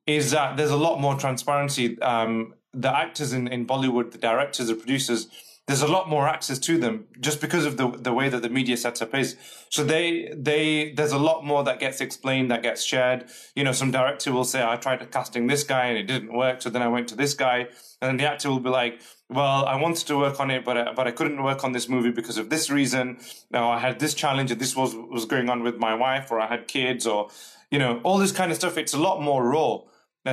is 0.07 0.31
that 0.31 0.57
there's 0.57 0.71
a 0.71 0.77
lot 0.77 0.99
more 0.99 1.15
transparency. 1.15 1.99
Um, 2.01 2.55
the 2.73 2.95
actors 2.95 3.33
in, 3.33 3.47
in 3.47 3.65
Bollywood, 3.65 4.11
the 4.11 4.17
directors, 4.17 4.67
the 4.67 4.75
producers, 4.75 5.27
there's 5.67 5.81
a 5.81 5.87
lot 5.87 6.07
more 6.07 6.27
access 6.27 6.59
to 6.59 6.77
them 6.77 7.05
just 7.19 7.41
because 7.41 7.65
of 7.65 7.77
the 7.77 7.87
the 7.89 8.13
way 8.13 8.29
that 8.29 8.43
the 8.43 8.49
media 8.49 8.77
setup 8.77 9.15
is. 9.15 9.35
So 9.69 9.83
they 9.83 10.31
they 10.35 10.91
there's 10.91 11.11
a 11.11 11.17
lot 11.17 11.43
more 11.43 11.63
that 11.63 11.79
gets 11.79 12.01
explained, 12.01 12.51
that 12.51 12.61
gets 12.61 12.83
shared. 12.83 13.25
You 13.55 13.63
know, 13.63 13.71
some 13.71 13.89
director 13.89 14.31
will 14.31 14.43
say, 14.43 14.63
"I 14.63 14.75
tried 14.75 15.09
casting 15.11 15.47
this 15.47 15.63
guy 15.63 15.85
and 15.85 15.97
it 15.97 16.03
didn't 16.03 16.33
work, 16.33 16.61
so 16.61 16.69
then 16.69 16.83
I 16.83 16.87
went 16.87 17.07
to 17.09 17.15
this 17.15 17.33
guy," 17.33 17.67
and 17.99 18.09
then 18.09 18.17
the 18.17 18.25
actor 18.25 18.49
will 18.49 18.59
be 18.59 18.69
like, 18.69 19.01
"Well, 19.29 19.65
I 19.65 19.75
wanted 19.75 20.07
to 20.07 20.17
work 20.17 20.39
on 20.39 20.51
it, 20.51 20.63
but 20.63 20.77
I, 20.77 20.93
but 20.93 21.07
I 21.07 21.11
couldn't 21.11 21.41
work 21.43 21.63
on 21.63 21.71
this 21.71 21.89
movie 21.89 22.11
because 22.11 22.37
of 22.37 22.49
this 22.49 22.69
reason. 22.69 23.17
Now 23.51 23.71
I 23.71 23.79
had 23.79 23.99
this 23.99 24.13
challenge, 24.13 24.51
and 24.51 24.61
this 24.61 24.75
was 24.75 24.95
was 24.95 25.25
going 25.25 25.49
on 25.49 25.63
with 25.63 25.77
my 25.77 25.95
wife, 25.95 26.31
or 26.31 26.39
I 26.39 26.47
had 26.47 26.67
kids, 26.67 27.07
or 27.07 27.29
you 27.71 27.79
know, 27.79 27.99
all 28.03 28.17
this 28.17 28.31
kind 28.31 28.51
of 28.51 28.57
stuff. 28.57 28.77
It's 28.77 28.93
a 28.93 28.99
lot 28.99 29.21
more 29.21 29.43
raw. 29.43 29.79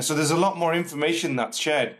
So 0.00 0.14
there's 0.14 0.30
a 0.30 0.36
lot 0.36 0.56
more 0.56 0.74
information 0.74 1.36
that's 1.36 1.58
shared." 1.58 1.96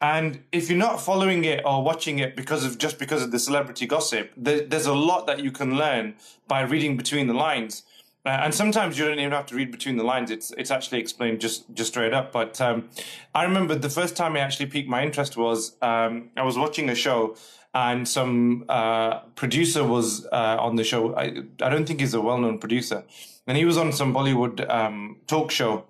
And 0.00 0.42
if 0.52 0.68
you're 0.68 0.78
not 0.78 1.00
following 1.00 1.44
it 1.44 1.62
or 1.64 1.82
watching 1.82 2.18
it 2.18 2.36
because 2.36 2.62
of 2.62 2.76
just 2.76 2.98
because 2.98 3.22
of 3.22 3.30
the 3.30 3.38
celebrity 3.38 3.86
gossip, 3.86 4.32
there, 4.36 4.60
there's 4.60 4.86
a 4.86 4.92
lot 4.92 5.26
that 5.26 5.42
you 5.42 5.50
can 5.50 5.78
learn 5.78 6.16
by 6.46 6.60
reading 6.60 6.96
between 6.96 7.26
the 7.26 7.32
lines. 7.32 7.84
Uh, 8.26 8.40
and 8.44 8.54
sometimes 8.54 8.98
you 8.98 9.04
don't 9.04 9.18
even 9.18 9.32
have 9.32 9.46
to 9.46 9.54
read 9.54 9.70
between 9.70 9.96
the 9.96 10.04
lines. 10.04 10.30
It's 10.30 10.50
it's 10.52 10.70
actually 10.70 11.00
explained 11.00 11.40
just 11.40 11.72
just 11.74 11.90
straight 11.90 12.14
up. 12.14 12.32
But 12.32 12.60
um, 12.60 12.88
I 13.34 13.44
remember 13.44 13.74
the 13.74 13.90
first 13.90 14.16
time 14.16 14.34
I 14.36 14.40
actually 14.40 14.66
piqued 14.66 14.88
my 14.88 15.02
interest 15.02 15.36
was 15.36 15.76
um, 15.82 16.30
I 16.36 16.42
was 16.42 16.56
watching 16.56 16.88
a 16.88 16.94
show 16.94 17.36
and 17.74 18.08
some 18.08 18.64
uh, 18.68 19.18
producer 19.34 19.84
was 19.84 20.26
uh, 20.26 20.56
on 20.60 20.76
the 20.76 20.84
show. 20.84 21.14
I 21.16 21.42
I 21.60 21.68
don't 21.68 21.86
think 21.86 22.00
he's 22.00 22.14
a 22.14 22.20
well 22.20 22.38
known 22.38 22.58
producer, 22.58 23.04
and 23.46 23.58
he 23.58 23.64
was 23.64 23.76
on 23.76 23.92
some 23.92 24.14
Bollywood 24.14 24.68
um, 24.70 25.18
talk 25.26 25.50
show, 25.50 25.84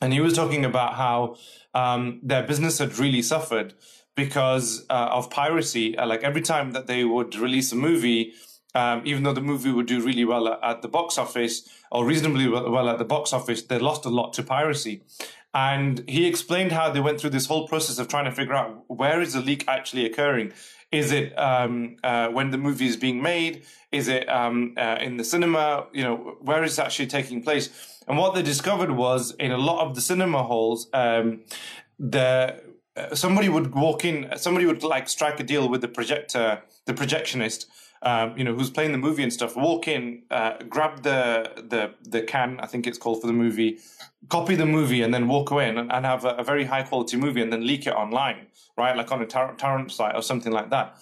and 0.00 0.12
he 0.12 0.20
was 0.20 0.34
talking 0.34 0.64
about 0.64 0.94
how 0.94 1.36
um, 1.74 2.20
their 2.22 2.44
business 2.44 2.78
had 2.78 2.98
really 2.98 3.22
suffered 3.22 3.74
because 4.14 4.86
uh, 4.88 5.08
of 5.10 5.28
piracy. 5.28 5.98
Uh, 5.98 6.06
like 6.06 6.22
every 6.22 6.42
time 6.42 6.70
that 6.70 6.86
they 6.86 7.04
would 7.04 7.34
release 7.34 7.72
a 7.72 7.76
movie, 7.76 8.32
um, 8.76 9.00
even 9.06 9.22
though 9.22 9.32
the 9.32 9.40
movie 9.40 9.72
would 9.72 9.86
do 9.86 10.02
really 10.02 10.26
well 10.26 10.46
at, 10.48 10.58
at 10.62 10.82
the 10.82 10.88
box 10.88 11.16
office 11.16 11.66
or 11.90 12.04
reasonably 12.04 12.46
well 12.46 12.90
at 12.90 12.98
the 12.98 13.04
box 13.04 13.32
office, 13.32 13.62
they 13.62 13.78
lost 13.78 14.04
a 14.04 14.10
lot 14.10 14.34
to 14.34 14.42
piracy. 14.42 15.02
And 15.54 16.04
he 16.06 16.26
explained 16.26 16.72
how 16.72 16.90
they 16.90 17.00
went 17.00 17.18
through 17.18 17.30
this 17.30 17.46
whole 17.46 17.66
process 17.66 17.98
of 17.98 18.08
trying 18.08 18.26
to 18.26 18.32
figure 18.32 18.52
out 18.52 18.84
where 18.88 19.22
is 19.22 19.32
the 19.32 19.40
leak 19.40 19.64
actually 19.66 20.04
occurring. 20.04 20.52
Is 20.92 21.10
it 21.10 21.32
um, 21.38 21.96
uh, 22.04 22.28
when 22.28 22.50
the 22.50 22.58
movie 22.58 22.86
is 22.86 22.98
being 22.98 23.22
made? 23.22 23.64
Is 23.90 24.08
it 24.08 24.28
um, 24.28 24.74
uh, 24.76 24.98
in 25.00 25.16
the 25.16 25.24
cinema? 25.24 25.86
You 25.94 26.04
know, 26.04 26.16
where 26.42 26.62
is 26.62 26.78
it 26.78 26.82
actually 26.82 27.06
taking 27.06 27.42
place? 27.42 27.70
And 28.06 28.18
what 28.18 28.34
they 28.34 28.42
discovered 28.42 28.90
was 28.90 29.34
in 29.38 29.52
a 29.52 29.58
lot 29.58 29.86
of 29.86 29.94
the 29.94 30.02
cinema 30.02 30.42
halls, 30.42 30.88
um, 30.92 31.44
the 31.98 32.62
uh, 32.94 33.14
somebody 33.14 33.48
would 33.48 33.74
walk 33.74 34.04
in, 34.04 34.30
somebody 34.36 34.66
would 34.66 34.82
like 34.82 35.08
strike 35.08 35.40
a 35.40 35.44
deal 35.44 35.68
with 35.68 35.80
the 35.80 35.88
projector, 35.88 36.62
the 36.84 36.94
projectionist, 36.94 37.66
um, 38.02 38.36
you 38.36 38.44
know, 38.44 38.54
who's 38.54 38.70
playing 38.70 38.92
the 38.92 38.98
movie 38.98 39.22
and 39.22 39.32
stuff. 39.32 39.56
Walk 39.56 39.88
in, 39.88 40.22
uh, 40.30 40.54
grab 40.68 41.02
the 41.02 41.50
the 41.56 41.94
the 42.02 42.22
can, 42.22 42.60
I 42.60 42.66
think 42.66 42.86
it's 42.86 42.98
called 42.98 43.20
for 43.20 43.26
the 43.26 43.32
movie, 43.32 43.78
copy 44.28 44.54
the 44.54 44.66
movie, 44.66 45.02
and 45.02 45.12
then 45.12 45.28
walk 45.28 45.50
away 45.50 45.68
and, 45.68 45.78
and 45.78 46.06
have 46.06 46.24
a, 46.24 46.30
a, 46.30 46.44
very 46.44 46.64
high 46.64 46.82
quality 46.82 47.16
movie, 47.16 47.42
and 47.42 47.52
then 47.52 47.66
leak 47.66 47.86
it 47.86 47.94
online, 47.94 48.46
right, 48.76 48.96
like 48.96 49.10
on 49.12 49.22
a 49.22 49.26
tor- 49.26 49.54
torrent 49.56 49.92
site 49.92 50.14
or 50.14 50.22
something 50.22 50.52
like 50.52 50.70
that. 50.70 50.98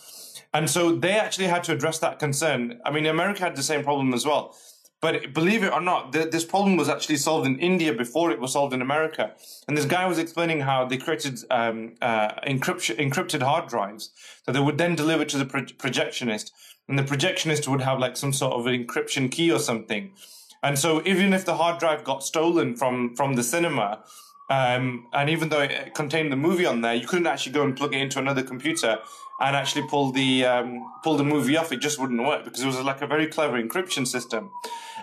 And 0.53 0.71
so 0.71 0.95
they 0.95 1.19
actually 1.19 1.49
had 1.49 1.65
to 1.65 1.73
address 1.73 1.99
that 1.99 2.19
concern. 2.19 2.81
I 2.85 2.93
mean, 2.93 3.07
America 3.07 3.41
had 3.41 3.57
the 3.57 3.63
same 3.63 3.83
problem 3.83 4.15
as 4.15 4.25
well 4.25 4.55
but 5.05 5.35
believe 5.35 5.63
it 5.63 5.71
or 5.71 5.83
not, 5.83 6.13
the, 6.13 6.21
this 6.21 6.47
problem 6.47 6.79
was 6.79 6.89
actually 6.89 7.19
solved 7.19 7.47
in 7.47 7.59
India 7.59 7.93
before 7.93 8.31
it 8.31 8.41
was 8.41 8.55
solved 8.55 8.73
in 8.73 8.81
America. 8.81 9.33
And 9.69 9.77
this 9.77 9.85
guy 9.85 10.07
was 10.07 10.17
explaining 10.17 10.61
how 10.61 10.87
they 10.87 10.97
created 10.97 11.41
um, 11.51 11.97
uh, 12.01 12.29
encryption, 12.47 12.97
encrypted 12.97 13.43
hard 13.43 13.69
drives 13.69 14.13
that 14.47 14.53
they 14.53 14.61
would 14.61 14.79
then 14.79 14.95
deliver 14.95 15.27
to 15.27 15.37
the 15.37 15.45
pro- 15.45 15.75
projectionist. 15.85 16.53
And 16.89 16.99
the 16.99 17.03
projectionist 17.03 17.69
would 17.69 17.83
have 17.83 17.99
like 17.99 18.17
some 18.17 18.33
sort 18.33 18.55
of 18.55 18.65
encryption 18.65 19.31
key 19.31 19.53
or 19.53 19.59
something. 19.59 20.13
And 20.63 20.79
so 20.79 21.03
even 21.05 21.35
if 21.35 21.45
the 21.45 21.59
hard 21.59 21.79
drive 21.79 22.03
got 22.03 22.25
stolen 22.25 22.75
from, 22.75 23.15
from 23.15 23.35
the 23.35 23.43
cinema, 23.43 24.05
um, 24.49 25.07
and 25.13 25.29
even 25.29 25.51
though 25.51 25.61
it 25.61 25.95
contained 25.95 26.33
the 26.33 26.37
movie 26.37 26.65
on 26.65 26.81
there, 26.81 26.95
you 26.95 27.07
couldn't 27.07 27.27
actually 27.27 27.53
go 27.53 27.63
and 27.63 27.77
plug 27.77 27.95
it 27.95 28.01
into 28.01 28.19
another 28.19 28.43
computer 28.43 29.01
and 29.41 29.57
actually 29.57 29.87
pull 29.89 30.13
the 30.13 30.45
um, 30.45 30.87
pull 31.03 31.17
the 31.17 31.25
movie 31.25 31.57
off. 31.57 31.73
It 31.73 31.81
just 31.81 31.99
wouldn't 31.99 32.23
work 32.23 32.45
because 32.45 32.61
it 32.63 32.67
was 32.67 32.79
like 32.81 33.03
a 33.03 33.07
very 33.07 33.27
clever 33.27 33.61
encryption 33.61 34.07
system. 34.07 34.51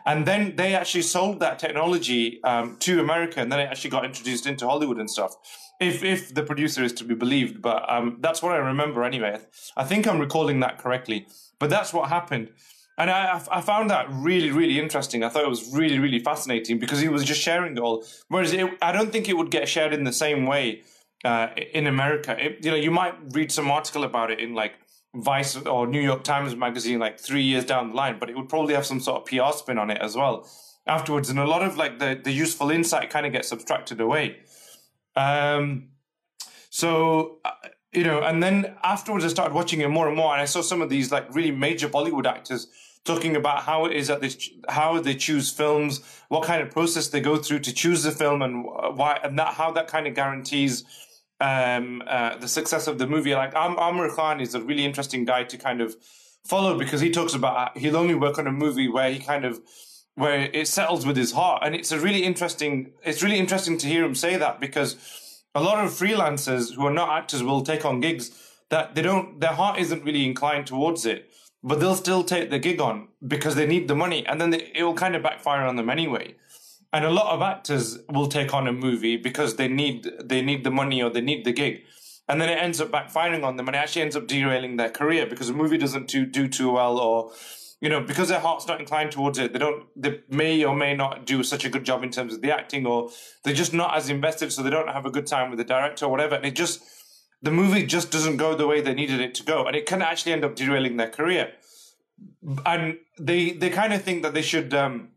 And 0.05 0.25
then 0.25 0.55
they 0.55 0.75
actually 0.75 1.03
sold 1.03 1.39
that 1.39 1.59
technology 1.59 2.41
um, 2.43 2.77
to 2.79 2.99
America, 2.99 3.39
and 3.39 3.51
then 3.51 3.59
it 3.59 3.69
actually 3.69 3.91
got 3.91 4.05
introduced 4.05 4.47
into 4.47 4.67
Hollywood 4.67 4.99
and 4.99 5.09
stuff. 5.09 5.35
If 5.79 6.03
if 6.03 6.33
the 6.33 6.43
producer 6.43 6.83
is 6.83 6.93
to 6.93 7.03
be 7.03 7.15
believed, 7.15 7.61
but 7.61 7.89
um, 7.91 8.17
that's 8.19 8.41
what 8.43 8.53
I 8.53 8.57
remember 8.57 9.03
anyway. 9.03 9.39
I 9.75 9.83
think 9.83 10.07
I'm 10.07 10.19
recalling 10.19 10.59
that 10.61 10.77
correctly. 10.77 11.27
But 11.59 11.69
that's 11.69 11.93
what 11.93 12.09
happened. 12.09 12.49
And 12.97 13.09
I, 13.09 13.41
I 13.51 13.61
found 13.61 13.89
that 13.89 14.07
really, 14.11 14.51
really 14.51 14.79
interesting. 14.79 15.23
I 15.23 15.29
thought 15.29 15.43
it 15.43 15.49
was 15.49 15.73
really, 15.73 15.99
really 15.99 16.19
fascinating 16.19 16.79
because 16.79 16.99
he 16.99 17.07
was 17.07 17.23
just 17.23 17.41
sharing 17.41 17.77
it 17.77 17.79
all. 17.79 18.03
Whereas 18.27 18.51
it, 18.53 18.67
I 18.81 18.91
don't 18.91 19.11
think 19.11 19.29
it 19.29 19.37
would 19.37 19.49
get 19.49 19.67
shared 19.67 19.93
in 19.93 20.03
the 20.03 20.11
same 20.11 20.45
way 20.45 20.83
uh, 21.23 21.47
in 21.73 21.87
America. 21.87 22.35
It, 22.37 22.65
you 22.65 22.71
know, 22.71 22.77
you 22.77 22.91
might 22.91 23.15
read 23.31 23.51
some 23.51 23.71
article 23.71 24.03
about 24.03 24.31
it 24.31 24.39
in 24.39 24.53
like 24.53 24.73
Vice 25.13 25.57
or 25.57 25.87
New 25.87 25.99
York 25.99 26.23
Times 26.23 26.55
magazine 26.55 26.99
like 26.99 27.19
three 27.19 27.43
years 27.43 27.65
down 27.65 27.89
the 27.89 27.95
line, 27.95 28.17
but 28.19 28.29
it 28.29 28.37
would 28.37 28.49
probably 28.49 28.73
have 28.73 28.85
some 28.85 28.99
sort 28.99 29.21
of 29.21 29.25
PR 29.25 29.55
spin 29.57 29.77
on 29.77 29.91
it 29.91 29.97
as 30.01 30.15
well 30.15 30.47
afterwards. 30.87 31.29
And 31.29 31.39
a 31.39 31.45
lot 31.45 31.63
of 31.63 31.77
like 31.77 31.99
the, 31.99 32.19
the 32.21 32.31
useful 32.31 32.71
insight 32.71 33.09
kind 33.09 33.25
of 33.25 33.31
gets 33.31 33.49
subtracted 33.49 33.99
away. 33.99 34.37
Um, 35.15 35.89
so, 36.69 37.39
uh, 37.43 37.51
you 37.91 38.03
know, 38.03 38.21
and 38.21 38.41
then 38.41 38.75
afterwards 38.83 39.25
I 39.25 39.27
started 39.27 39.53
watching 39.53 39.81
it 39.81 39.89
more 39.89 40.07
and 40.07 40.15
more, 40.15 40.31
and 40.31 40.41
I 40.41 40.45
saw 40.45 40.61
some 40.61 40.81
of 40.81 40.89
these 40.89 41.11
like 41.11 41.33
really 41.35 41.51
major 41.51 41.89
Bollywood 41.89 42.25
actors 42.25 42.67
talking 43.03 43.35
about 43.35 43.63
how 43.63 43.85
it 43.85 43.93
is 43.93 44.07
that 44.07 44.21
they 44.21 44.29
how 44.69 44.99
they 45.01 45.15
choose 45.15 45.51
films, 45.51 46.01
what 46.29 46.43
kind 46.43 46.61
of 46.61 46.71
process 46.71 47.09
they 47.09 47.19
go 47.19 47.35
through 47.35 47.59
to 47.59 47.73
choose 47.73 48.03
the 48.03 48.11
film, 48.11 48.41
and 48.41 48.63
why, 48.63 49.19
and 49.23 49.37
that 49.37 49.55
how 49.55 49.71
that 49.71 49.87
kind 49.87 50.07
of 50.07 50.15
guarantees 50.15 50.85
um, 51.41 52.03
uh, 52.07 52.37
the 52.37 52.47
success 52.47 52.87
of 52.87 52.97
the 52.97 53.07
movie. 53.07 53.35
Like 53.35 53.53
Am- 53.55 53.75
Aamir 53.75 54.15
Khan 54.15 54.39
is 54.39 54.55
a 54.55 54.61
really 54.61 54.85
interesting 54.85 55.25
guy 55.25 55.43
to 55.43 55.57
kind 55.57 55.81
of 55.81 55.95
follow 56.45 56.77
because 56.77 57.01
he 57.01 57.09
talks 57.09 57.33
about 57.33 57.77
he'll 57.77 57.97
only 57.97 58.15
work 58.15 58.39
on 58.39 58.47
a 58.47 58.51
movie 58.51 58.87
where 58.87 59.11
he 59.11 59.19
kind 59.19 59.43
of 59.43 59.59
where 60.15 60.49
it 60.53 60.67
settles 60.67 61.05
with 61.05 61.17
his 61.17 61.31
heart, 61.31 61.63
and 61.65 61.75
it's 61.75 61.91
a 61.91 61.99
really 61.99 62.23
interesting. 62.23 62.93
It's 63.03 63.23
really 63.23 63.39
interesting 63.39 63.77
to 63.79 63.87
hear 63.87 64.05
him 64.05 64.15
say 64.15 64.37
that 64.37 64.59
because 64.59 64.95
a 65.53 65.61
lot 65.61 65.83
of 65.83 65.91
freelancers 65.91 66.75
who 66.75 66.85
are 66.85 66.93
not 66.93 67.09
actors 67.09 67.43
will 67.43 67.61
take 67.61 67.83
on 67.85 67.99
gigs 67.99 68.31
that 68.69 68.95
they 68.95 69.01
don't 69.01 69.39
their 69.39 69.51
heart 69.51 69.79
isn't 69.79 70.03
really 70.03 70.25
inclined 70.25 70.65
towards 70.65 71.05
it 71.05 71.29
but 71.63 71.79
they'll 71.79 71.95
still 71.95 72.23
take 72.23 72.49
the 72.49 72.57
gig 72.57 72.81
on 72.81 73.07
because 73.27 73.55
they 73.55 73.67
need 73.67 73.87
the 73.87 73.95
money 73.95 74.25
and 74.25 74.39
then 74.41 74.49
they, 74.49 74.71
it 74.73 74.83
will 74.83 74.93
kind 74.93 75.15
of 75.15 75.21
backfire 75.21 75.63
on 75.63 75.75
them 75.75 75.89
anyway 75.89 76.33
and 76.93 77.05
a 77.05 77.09
lot 77.09 77.33
of 77.33 77.41
actors 77.41 77.99
will 78.09 78.27
take 78.27 78.53
on 78.53 78.67
a 78.67 78.73
movie 78.73 79.17
because 79.17 79.55
they 79.55 79.67
need 79.67 80.09
they 80.23 80.41
need 80.41 80.63
the 80.63 80.71
money 80.71 81.01
or 81.01 81.09
they 81.09 81.21
need 81.21 81.45
the 81.45 81.53
gig 81.53 81.83
and 82.27 82.39
then 82.39 82.49
it 82.49 82.61
ends 82.61 82.79
up 82.79 82.89
backfiring 82.89 83.43
on 83.43 83.57
them 83.57 83.67
and 83.67 83.75
it 83.75 83.79
actually 83.79 84.01
ends 84.01 84.15
up 84.15 84.27
derailing 84.27 84.77
their 84.77 84.89
career 84.89 85.25
because 85.25 85.47
the 85.47 85.53
movie 85.53 85.77
doesn't 85.77 86.07
do, 86.07 86.25
do 86.25 86.47
too 86.47 86.71
well 86.71 86.97
or 86.97 87.31
you 87.81 87.89
know, 87.89 87.99
because 87.99 88.29
their 88.29 88.39
heart's 88.39 88.67
not 88.67 88.79
inclined 88.79 89.11
towards 89.11 89.39
it, 89.39 89.53
they 89.53 89.59
don't, 89.59 89.87
they 89.95 90.19
may 90.29 90.63
or 90.63 90.75
may 90.75 90.95
not 90.95 91.25
do 91.25 91.41
such 91.43 91.65
a 91.65 91.69
good 91.69 91.83
job 91.83 92.03
in 92.03 92.11
terms 92.11 92.31
of 92.33 92.41
the 92.41 92.51
acting, 92.51 92.85
or 92.85 93.09
they're 93.43 93.55
just 93.55 93.73
not 93.73 93.97
as 93.97 94.07
invested, 94.07 94.53
so 94.53 94.61
they 94.61 94.69
don't 94.69 94.89
have 94.89 95.07
a 95.07 95.09
good 95.09 95.25
time 95.25 95.49
with 95.49 95.57
the 95.57 95.65
director 95.65 96.05
or 96.05 96.09
whatever. 96.09 96.35
And 96.35 96.45
it 96.45 96.55
just, 96.55 96.83
the 97.41 97.49
movie 97.49 97.83
just 97.87 98.11
doesn't 98.11 98.37
go 98.37 98.55
the 98.55 98.67
way 98.67 98.81
they 98.81 98.93
needed 98.93 99.19
it 99.19 99.33
to 99.35 99.43
go, 99.43 99.65
and 99.65 99.75
it 99.75 99.87
can 99.87 100.03
actually 100.03 100.31
end 100.31 100.45
up 100.45 100.55
derailing 100.55 100.97
their 100.97 101.09
career. 101.09 101.53
And 102.67 102.99
they 103.19 103.49
they 103.49 103.71
kind 103.71 103.93
of 103.93 104.03
think 104.03 104.21
that 104.21 104.35
they 104.35 104.43
should 104.43 104.75
um, 104.75 105.09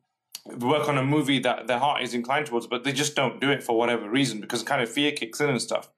work 0.46 0.88
on 0.88 0.98
a 0.98 1.02
movie 1.02 1.38
that 1.38 1.66
their 1.66 1.78
heart 1.78 2.02
is 2.02 2.12
inclined 2.12 2.46
towards, 2.46 2.66
but 2.66 2.84
they 2.84 2.92
just 2.92 3.16
don't 3.16 3.40
do 3.40 3.50
it 3.50 3.62
for 3.62 3.76
whatever 3.78 4.08
reason 4.08 4.40
because 4.40 4.62
kind 4.62 4.82
of 4.82 4.90
fear 4.90 5.10
kicks 5.10 5.40
in 5.40 5.48
and 5.48 5.60
stuff. 5.60 5.88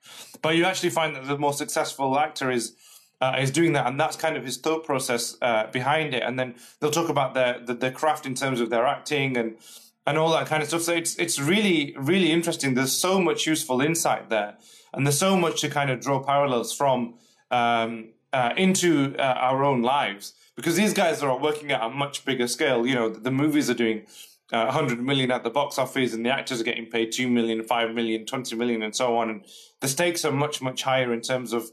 But 0.41 0.57
you 0.57 0.65
actually 0.65 0.91
find 0.91 1.17
that 1.17 1.27
the 1.27 1.39
more 1.39 1.53
successful 1.53 2.19
actor 2.19 2.51
is 2.51 2.77
uh, 3.21 3.37
is 3.41 3.51
doing 3.51 3.73
that, 3.73 3.87
and 3.87 3.99
that's 3.99 4.17
kind 4.17 4.37
of 4.37 4.45
his 4.45 4.59
thought 4.59 4.85
process 4.85 5.37
uh, 5.41 5.67
behind 5.73 6.15
it. 6.15 6.23
And 6.23 6.39
then 6.39 6.55
they'll 6.81 6.91
talk 6.91 7.09
about 7.09 7.35
their 7.35 7.59
the, 7.59 7.75
the 7.75 7.91
craft 7.91 8.27
in 8.27 8.35
terms 8.35 8.61
of 8.61 8.71
their 8.71 8.87
acting 8.87 9.37
and 9.37 9.57
and 10.07 10.17
all 10.19 10.31
that 10.31 10.47
kind 10.47 10.63
of 10.63 10.69
stuff. 10.69 10.83
So 10.83 10.93
it's 10.93 11.17
it's 11.17 11.41
really 11.41 11.95
really 11.99 12.31
interesting. 12.31 12.75
There's 12.75 12.93
so 12.93 13.21
much 13.21 13.47
useful 13.47 13.81
insight 13.81 14.29
there, 14.31 14.57
and 14.93 15.07
there's 15.07 15.19
so 15.19 15.37
much 15.37 15.61
to 15.63 15.71
kind 15.71 15.91
of 15.91 16.01
draw 16.01 16.23
parallels 16.23 16.73
from 16.73 17.15
um, 17.51 18.11
uh, 18.33 18.53
into 18.57 19.17
uh, 19.19 19.23
our 19.23 19.65
own 19.65 19.83
lives 19.83 20.35
because 20.55 20.77
these 20.77 20.93
guys 20.93 21.23
are 21.23 21.39
working 21.39 21.73
at 21.73 21.83
a 21.83 21.91
much 21.91 22.25
bigger 22.25 22.47
scale. 22.47 22.87
You 22.87 22.95
know, 22.95 23.09
the, 23.09 23.21
the 23.21 23.31
movies 23.31 23.69
are 23.71 23.75
doing. 23.75 24.07
Uh, 24.53 24.63
100 24.67 25.03
million 25.03 25.33
at 25.33 25.43
the 25.43 25.51
box 25.51 25.77
office 25.77 26.15
and 26.15 26.25
the 26.25 26.31
actors 26.31 26.61
are 26.61 26.65
getting 26.65 26.87
paid 26.87 27.11
2 27.11 27.29
million 27.29 27.65
5 27.65 27.95
million 27.95 28.25
20 28.25 28.55
million 28.55 28.83
and 28.83 28.95
so 28.95 29.17
on. 29.17 29.29
And 29.29 29.45
the 29.81 29.89
stakes 29.89 30.25
are 30.25 30.31
much 30.31 30.63
much 30.63 30.83
higher 30.83 31.13
in 31.13 31.21
terms 31.21 31.53
of 31.53 31.71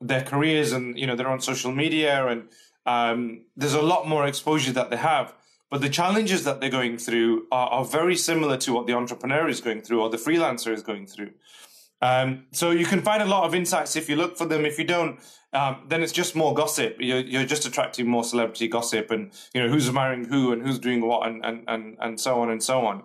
their 0.00 0.22
careers 0.22 0.72
and 0.72 0.96
you 0.96 1.06
know 1.06 1.16
they're 1.16 1.28
on 1.28 1.40
social 1.40 1.72
media 1.72 2.26
and 2.28 2.48
um, 2.86 3.44
there's 3.56 3.74
a 3.74 3.82
lot 3.82 4.06
more 4.06 4.26
exposure 4.26 4.72
that 4.72 4.90
they 4.90 4.96
have. 4.96 5.34
But 5.70 5.80
the 5.80 5.88
challenges 5.88 6.44
that 6.44 6.60
they're 6.60 6.70
going 6.70 6.98
through 6.98 7.46
are, 7.50 7.68
are, 7.68 7.84
very 7.84 8.14
similar 8.14 8.58
to 8.58 8.74
what 8.74 8.86
the 8.86 8.92
entrepreneur 8.92 9.48
is 9.48 9.62
going 9.62 9.80
through 9.80 10.02
or 10.02 10.10
the 10.10 10.18
freelancer 10.18 10.70
is 10.70 10.82
going 10.82 11.06
through 11.06 11.30
um, 12.02 12.44
so 12.52 12.70
you 12.70 12.84
can 12.84 13.00
find 13.00 13.22
a 13.22 13.26
lot 13.26 13.44
of 13.44 13.54
insights 13.54 13.96
if 13.96 14.08
you 14.08 14.16
look 14.16 14.36
for 14.36 14.44
them 14.44 14.66
if 14.66 14.78
you 14.78 14.84
don't 14.84 15.18
um, 15.54 15.84
then 15.88 16.02
it's 16.02 16.12
just 16.12 16.36
more 16.36 16.54
gossip 16.54 16.96
you're, 16.98 17.20
you're, 17.20 17.44
just 17.44 17.64
attracting 17.66 18.06
more 18.06 18.24
celebrity 18.24 18.68
gossip 18.68 19.10
and 19.10 19.32
you 19.54 19.62
know 19.62 19.68
who's 19.68 19.90
marrying 19.92 20.24
who 20.24 20.52
and 20.52 20.62
who's 20.62 20.78
doing 20.78 21.00
what 21.06 21.26
and, 21.26 21.44
and, 21.44 21.64
and, 21.68 21.96
and 22.00 22.20
so 22.20 22.40
on 22.40 22.50
and 22.50 22.62
so 22.62 22.86
on 22.86 23.02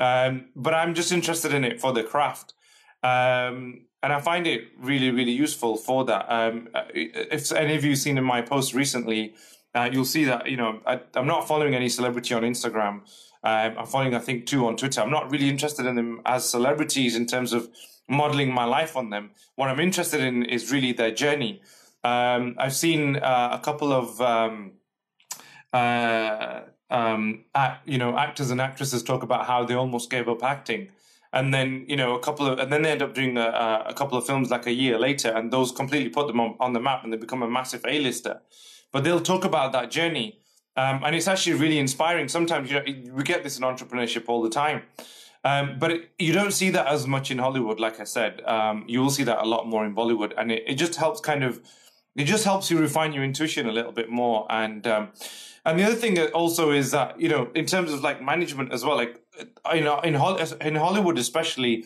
um, 0.00 0.46
but 0.56 0.72
i'm 0.72 0.94
just 0.94 1.12
interested 1.12 1.52
in 1.52 1.64
it 1.64 1.80
for 1.80 1.92
the 1.92 2.02
craft 2.02 2.54
um, 3.02 3.86
and 4.02 4.12
I 4.12 4.20
find 4.20 4.46
it 4.46 4.68
really, 4.78 5.10
really 5.10 5.32
useful 5.32 5.76
for 5.76 6.04
that. 6.04 6.26
Um, 6.32 6.68
if 6.94 7.50
any 7.52 7.74
of 7.74 7.84
you 7.84 7.96
seen 7.96 8.18
in 8.18 8.24
my 8.24 8.42
post 8.42 8.74
recently, 8.74 9.34
uh, 9.74 9.88
you'll 9.92 10.04
see 10.04 10.24
that 10.24 10.48
you 10.48 10.56
know 10.56 10.80
I, 10.86 11.00
am 11.14 11.26
not 11.26 11.48
following 11.48 11.74
any 11.74 11.88
celebrity 11.88 12.34
on 12.34 12.42
Instagram. 12.42 13.00
Um, 13.44 13.78
I'm 13.78 13.86
following, 13.86 14.14
I 14.14 14.18
think, 14.18 14.46
two 14.46 14.66
on 14.66 14.76
Twitter. 14.76 15.00
I'm 15.00 15.10
not 15.10 15.30
really 15.30 15.48
interested 15.48 15.86
in 15.86 15.94
them 15.96 16.20
as 16.24 16.48
celebrities 16.48 17.14
in 17.14 17.26
terms 17.26 17.52
of 17.52 17.68
modeling 18.08 18.52
my 18.52 18.64
life 18.64 18.96
on 18.96 19.10
them. 19.10 19.30
What 19.56 19.68
I'm 19.68 19.80
interested 19.80 20.20
in 20.20 20.44
is 20.44 20.72
really 20.72 20.92
their 20.92 21.10
journey. 21.10 21.62
Um, 22.04 22.54
I've 22.58 22.74
seen 22.74 23.16
uh, 23.16 23.50
a 23.52 23.58
couple 23.58 23.92
of 23.92 24.20
um, 24.20 24.72
uh, 25.72 26.60
um, 26.90 27.44
act, 27.54 27.88
you 27.88 27.98
know 27.98 28.16
actors 28.16 28.50
and 28.50 28.60
actresses 28.60 29.02
talk 29.02 29.22
about 29.22 29.46
how 29.46 29.64
they 29.64 29.74
almost 29.74 30.10
gave 30.10 30.28
up 30.28 30.42
acting. 30.42 30.88
And 31.32 31.52
then 31.52 31.84
you 31.88 31.96
know 31.96 32.14
a 32.14 32.20
couple 32.20 32.46
of 32.46 32.58
and 32.58 32.72
then 32.72 32.82
they 32.82 32.92
end 32.92 33.02
up 33.02 33.14
doing 33.14 33.36
a, 33.36 33.84
a 33.86 33.94
couple 33.94 34.16
of 34.16 34.24
films 34.24 34.50
like 34.50 34.66
a 34.66 34.72
year 34.72 34.98
later 34.98 35.30
and 35.30 35.52
those 35.52 35.72
completely 35.72 36.08
put 36.08 36.28
them 36.28 36.40
on, 36.40 36.56
on 36.60 36.72
the 36.72 36.80
map 36.80 37.02
and 37.02 37.12
they 37.12 37.16
become 37.16 37.42
a 37.42 37.50
massive 37.50 37.84
a-lister. 37.84 38.40
But 38.92 39.02
they'll 39.02 39.20
talk 39.20 39.44
about 39.44 39.72
that 39.72 39.90
journey. 39.90 40.38
Um, 40.76 41.02
and 41.04 41.16
it's 41.16 41.26
actually 41.26 41.54
really 41.54 41.78
inspiring. 41.78 42.28
Sometimes 42.28 42.70
you 42.70 42.76
know 42.76 43.14
we 43.14 43.22
get 43.24 43.42
this 43.42 43.58
in 43.58 43.64
entrepreneurship 43.64 44.24
all 44.28 44.42
the 44.42 44.50
time 44.50 44.82
um, 45.48 45.78
but 45.78 45.90
it, 45.94 46.10
you 46.18 46.32
don't 46.32 46.54
see 46.60 46.70
that 46.70 46.86
as 46.86 47.06
much 47.06 47.30
in 47.30 47.38
hollywood 47.38 47.78
like 47.86 47.98
i 48.00 48.04
said. 48.04 48.34
Um, 48.54 48.84
you 48.92 49.00
will 49.02 49.14
see 49.18 49.24
that 49.30 49.38
a 49.46 49.48
lot 49.54 49.62
more 49.72 49.82
in 49.86 49.94
bollywood 49.94 50.32
and 50.38 50.46
it, 50.54 50.62
it 50.66 50.74
just 50.74 50.94
helps 50.96 51.20
kind 51.20 51.42
of 51.48 51.60
it 52.16 52.24
just 52.24 52.44
helps 52.44 52.70
you 52.70 52.78
refine 52.78 53.12
your 53.12 53.22
intuition 53.22 53.68
a 53.68 53.72
little 53.72 53.92
bit 53.92 54.08
more. 54.08 54.46
And 54.50 54.86
um, 54.86 55.10
and 55.64 55.78
the 55.78 55.84
other 55.84 55.94
thing 55.94 56.18
also 56.32 56.70
is 56.70 56.90
that 56.92 57.20
you 57.20 57.28
know 57.28 57.50
in 57.54 57.66
terms 57.66 57.92
of 57.92 58.02
like 58.02 58.22
management 58.22 58.72
as 58.72 58.84
well 58.84 58.96
like 58.96 59.20
you 59.74 59.82
know 59.82 60.00
in 60.00 60.14
in 60.14 60.74
Hollywood 60.76 61.18
especially 61.18 61.84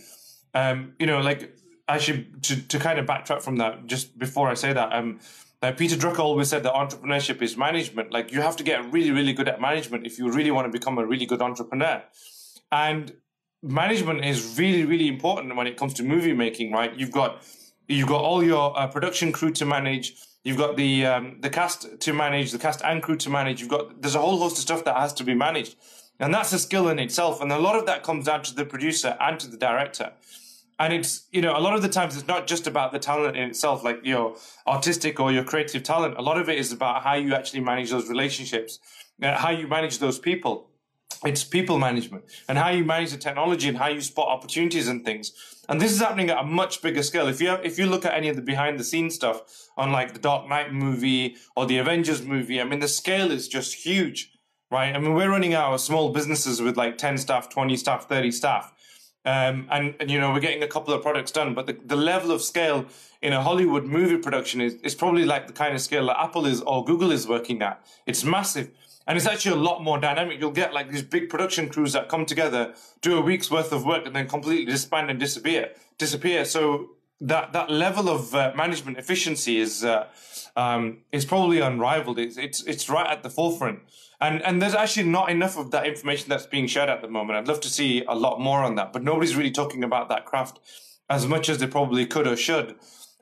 um 0.54 0.94
you 0.98 1.06
know 1.06 1.20
like 1.20 1.56
actually 1.88 2.28
to, 2.42 2.60
to 2.68 2.78
kind 2.78 2.98
of 2.98 3.06
backtrack 3.06 3.42
from 3.42 3.56
that 3.56 3.86
just 3.86 4.18
before 4.18 4.48
I 4.48 4.54
say 4.54 4.72
that 4.72 4.92
um 4.92 5.18
like 5.62 5.76
Peter 5.76 5.96
Drucker 5.96 6.20
always 6.20 6.48
said 6.48 6.62
that 6.62 6.72
entrepreneurship 6.74 7.42
is 7.42 7.56
management. 7.56 8.12
Like 8.12 8.32
you 8.32 8.40
have 8.40 8.56
to 8.56 8.62
get 8.62 8.92
really 8.92 9.10
really 9.10 9.32
good 9.32 9.48
at 9.48 9.60
management 9.60 10.06
if 10.06 10.18
you 10.18 10.30
really 10.30 10.50
want 10.50 10.70
to 10.70 10.78
become 10.78 10.98
a 10.98 11.04
really 11.04 11.26
good 11.26 11.42
entrepreneur. 11.42 12.02
And 12.70 13.12
management 13.62 14.24
is 14.24 14.58
really 14.58 14.84
really 14.84 15.08
important 15.08 15.54
when 15.56 15.66
it 15.66 15.76
comes 15.76 15.92
to 15.94 16.02
movie 16.02 16.32
making 16.32 16.72
right 16.72 16.96
you've 16.98 17.12
got 17.12 17.42
you've 17.88 18.08
got 18.08 18.22
all 18.22 18.42
your 18.42 18.78
uh, 18.78 18.86
production 18.86 19.32
crew 19.32 19.50
to 19.50 19.66
manage 19.66 20.14
You've 20.42 20.56
got 20.56 20.76
the 20.76 21.04
um, 21.04 21.36
the 21.40 21.50
cast 21.50 22.00
to 22.00 22.12
manage, 22.14 22.50
the 22.52 22.58
cast 22.58 22.82
and 22.82 23.02
crew 23.02 23.16
to 23.16 23.30
manage. 23.30 23.60
You've 23.60 23.68
got 23.68 24.00
there's 24.00 24.14
a 24.14 24.20
whole 24.20 24.38
host 24.38 24.56
of 24.56 24.62
stuff 24.62 24.84
that 24.84 24.96
has 24.96 25.12
to 25.14 25.24
be 25.24 25.34
managed, 25.34 25.76
and 26.18 26.32
that's 26.32 26.52
a 26.52 26.58
skill 26.58 26.88
in 26.88 26.98
itself. 26.98 27.42
And 27.42 27.52
a 27.52 27.58
lot 27.58 27.76
of 27.76 27.84
that 27.86 28.02
comes 28.02 28.24
down 28.24 28.42
to 28.44 28.54
the 28.54 28.64
producer 28.64 29.18
and 29.20 29.38
to 29.40 29.46
the 29.46 29.58
director. 29.58 30.12
And 30.78 30.94
it's 30.94 31.28
you 31.30 31.42
know 31.42 31.54
a 31.54 31.60
lot 31.60 31.74
of 31.74 31.82
the 31.82 31.90
times 31.90 32.16
it's 32.16 32.26
not 32.26 32.46
just 32.46 32.66
about 32.66 32.92
the 32.92 32.98
talent 32.98 33.36
in 33.36 33.50
itself, 33.50 33.84
like 33.84 34.00
your 34.02 34.34
artistic 34.66 35.20
or 35.20 35.30
your 35.30 35.44
creative 35.44 35.82
talent. 35.82 36.16
A 36.16 36.22
lot 36.22 36.38
of 36.38 36.48
it 36.48 36.58
is 36.58 36.72
about 36.72 37.02
how 37.02 37.14
you 37.14 37.34
actually 37.34 37.60
manage 37.60 37.90
those 37.90 38.08
relationships, 38.08 38.78
uh, 39.22 39.36
how 39.36 39.50
you 39.50 39.68
manage 39.68 39.98
those 39.98 40.18
people 40.18 40.69
it's 41.24 41.44
people 41.44 41.78
management 41.78 42.24
and 42.48 42.56
how 42.56 42.70
you 42.70 42.84
manage 42.84 43.10
the 43.10 43.18
technology 43.18 43.68
and 43.68 43.76
how 43.76 43.88
you 43.88 44.00
spot 44.00 44.28
opportunities 44.28 44.88
and 44.88 45.04
things. 45.04 45.32
And 45.68 45.80
this 45.80 45.92
is 45.92 46.00
happening 46.00 46.30
at 46.30 46.38
a 46.38 46.44
much 46.44 46.82
bigger 46.82 47.02
scale. 47.02 47.28
If 47.28 47.40
you 47.40 47.48
have, 47.48 47.64
if 47.64 47.78
you 47.78 47.86
look 47.86 48.04
at 48.04 48.14
any 48.14 48.28
of 48.28 48.36
the 48.36 48.42
behind 48.42 48.78
the 48.78 48.84
scenes 48.84 49.14
stuff 49.14 49.42
on 49.76 49.92
like 49.92 50.14
the 50.14 50.18
Dark 50.18 50.48
Knight 50.48 50.72
movie 50.72 51.36
or 51.54 51.66
the 51.66 51.78
Avengers 51.78 52.22
movie, 52.22 52.60
I 52.60 52.64
mean 52.64 52.80
the 52.80 52.88
scale 52.88 53.30
is 53.30 53.48
just 53.48 53.74
huge, 53.86 54.32
right? 54.70 54.94
I 54.94 54.98
mean 54.98 55.14
we're 55.14 55.30
running 55.30 55.54
our 55.54 55.78
small 55.78 56.10
businesses 56.10 56.62
with 56.62 56.76
like 56.76 56.96
ten 56.96 57.18
staff, 57.18 57.48
twenty 57.50 57.76
staff, 57.76 58.08
thirty 58.08 58.32
staff, 58.32 58.72
um, 59.26 59.68
and, 59.70 59.94
and 60.00 60.10
you 60.10 60.18
know 60.18 60.32
we're 60.32 60.40
getting 60.40 60.62
a 60.62 60.68
couple 60.68 60.94
of 60.94 61.02
products 61.02 61.30
done. 61.30 61.54
But 61.54 61.66
the, 61.66 61.76
the 61.84 61.96
level 61.96 62.32
of 62.32 62.40
scale 62.40 62.86
in 63.20 63.34
a 63.34 63.42
Hollywood 63.42 63.84
movie 63.84 64.16
production 64.16 64.62
is 64.62 64.74
is 64.76 64.94
probably 64.94 65.26
like 65.26 65.46
the 65.46 65.52
kind 65.52 65.74
of 65.74 65.82
scale 65.82 66.06
that 66.06 66.18
Apple 66.18 66.46
is 66.46 66.62
or 66.62 66.82
Google 66.84 67.12
is 67.12 67.28
working 67.28 67.60
at. 67.60 67.84
It's 68.06 68.24
massive 68.24 68.70
and 69.10 69.16
it's 69.16 69.26
actually 69.26 69.60
a 69.60 69.64
lot 69.64 69.82
more 69.82 69.98
dynamic. 69.98 70.38
You'll 70.38 70.52
get 70.52 70.72
like 70.72 70.88
these 70.88 71.02
big 71.02 71.30
production 71.30 71.68
crews 71.68 71.94
that 71.94 72.08
come 72.08 72.24
together, 72.24 72.74
do 73.02 73.18
a 73.18 73.20
week's 73.20 73.50
worth 73.50 73.72
of 73.72 73.84
work, 73.84 74.06
and 74.06 74.14
then 74.14 74.28
completely 74.28 74.64
disband 74.64 75.10
and 75.10 75.18
disappear. 75.18 75.72
Disappear. 75.98 76.44
So 76.44 76.90
that 77.20 77.52
that 77.52 77.68
level 77.68 78.08
of 78.08 78.32
uh, 78.36 78.52
management 78.54 78.98
efficiency 78.98 79.58
is 79.58 79.84
uh, 79.84 80.06
um, 80.54 80.98
is 81.10 81.24
probably 81.24 81.58
unrivaled. 81.58 82.20
It's, 82.20 82.36
it's 82.36 82.62
it's 82.62 82.88
right 82.88 83.08
at 83.08 83.24
the 83.24 83.30
forefront, 83.30 83.80
and 84.20 84.42
and 84.42 84.62
there's 84.62 84.76
actually 84.76 85.08
not 85.08 85.28
enough 85.28 85.58
of 85.58 85.72
that 85.72 85.88
information 85.88 86.28
that's 86.28 86.46
being 86.46 86.68
shared 86.68 86.88
at 86.88 87.02
the 87.02 87.08
moment. 87.08 87.36
I'd 87.36 87.48
love 87.48 87.60
to 87.62 87.68
see 87.68 88.04
a 88.04 88.14
lot 88.14 88.40
more 88.40 88.62
on 88.62 88.76
that, 88.76 88.92
but 88.92 89.02
nobody's 89.02 89.34
really 89.34 89.50
talking 89.50 89.82
about 89.82 90.08
that 90.10 90.24
craft 90.24 90.60
as 91.08 91.26
much 91.26 91.48
as 91.48 91.58
they 91.58 91.66
probably 91.66 92.06
could 92.06 92.28
or 92.28 92.36
should. 92.36 92.76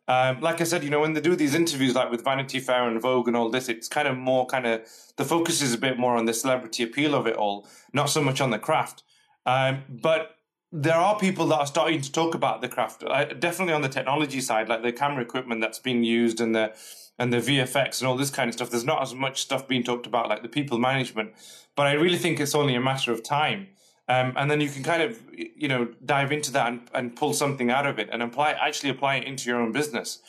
Um, 0.08 0.40
like 0.40 0.62
I 0.62 0.64
said, 0.64 0.82
you 0.82 0.88
know, 0.88 1.00
when 1.00 1.12
they 1.12 1.20
do 1.20 1.36
these 1.36 1.54
interviews, 1.54 1.94
like 1.94 2.10
with 2.10 2.24
Vanity 2.24 2.60
Fair 2.60 2.88
and 2.88 3.00
Vogue 3.00 3.28
and 3.28 3.36
all 3.36 3.50
this, 3.50 3.68
it's 3.68 3.88
kind 3.88 4.08
of 4.08 4.16
more 4.16 4.46
kind 4.46 4.66
of 4.66 4.80
the 5.16 5.24
focus 5.24 5.60
is 5.60 5.74
a 5.74 5.78
bit 5.78 5.98
more 5.98 6.16
on 6.16 6.24
the 6.24 6.32
celebrity 6.32 6.82
appeal 6.82 7.14
of 7.14 7.26
it 7.26 7.36
all, 7.36 7.68
not 7.92 8.06
so 8.06 8.22
much 8.22 8.40
on 8.40 8.50
the 8.50 8.58
craft. 8.58 9.02
Um, 9.44 9.82
but 9.88 10.36
there 10.72 10.94
are 10.94 11.18
people 11.18 11.46
that 11.48 11.56
are 11.56 11.66
starting 11.66 12.00
to 12.00 12.10
talk 12.10 12.34
about 12.34 12.62
the 12.62 12.68
craft, 12.68 13.04
uh, 13.06 13.26
definitely 13.26 13.74
on 13.74 13.82
the 13.82 13.88
technology 13.88 14.40
side, 14.40 14.68
like 14.68 14.82
the 14.82 14.92
camera 14.92 15.22
equipment 15.22 15.60
that's 15.60 15.78
being 15.78 16.02
used 16.02 16.40
and 16.40 16.54
the 16.54 16.74
and 17.18 17.32
the 17.32 17.38
VFX 17.38 18.00
and 18.00 18.08
all 18.08 18.16
this 18.16 18.30
kind 18.30 18.48
of 18.48 18.54
stuff. 18.54 18.70
There's 18.70 18.84
not 18.84 19.02
as 19.02 19.14
much 19.14 19.42
stuff 19.42 19.68
being 19.68 19.82
talked 19.82 20.06
about 20.06 20.28
like 20.28 20.42
the 20.42 20.48
people 20.48 20.78
management, 20.78 21.32
but 21.76 21.86
I 21.86 21.92
really 21.92 22.18
think 22.18 22.40
it's 22.40 22.54
only 22.54 22.74
a 22.74 22.80
matter 22.80 23.12
of 23.12 23.22
time. 23.22 23.68
Um, 24.08 24.32
and 24.36 24.50
then 24.50 24.60
you 24.60 24.70
can 24.70 24.82
kind 24.82 25.02
of 25.02 25.20
you 25.34 25.68
know 25.68 25.88
dive 26.04 26.32
into 26.32 26.50
that 26.52 26.68
and, 26.68 26.80
and 26.94 27.16
pull 27.16 27.34
something 27.34 27.70
out 27.70 27.86
of 27.86 27.98
it 27.98 28.08
and 28.10 28.22
apply 28.22 28.52
actually 28.52 28.90
apply 28.90 29.16
it 29.16 29.24
into 29.24 29.48
your 29.48 29.60
own 29.60 29.72
business. 29.72 30.20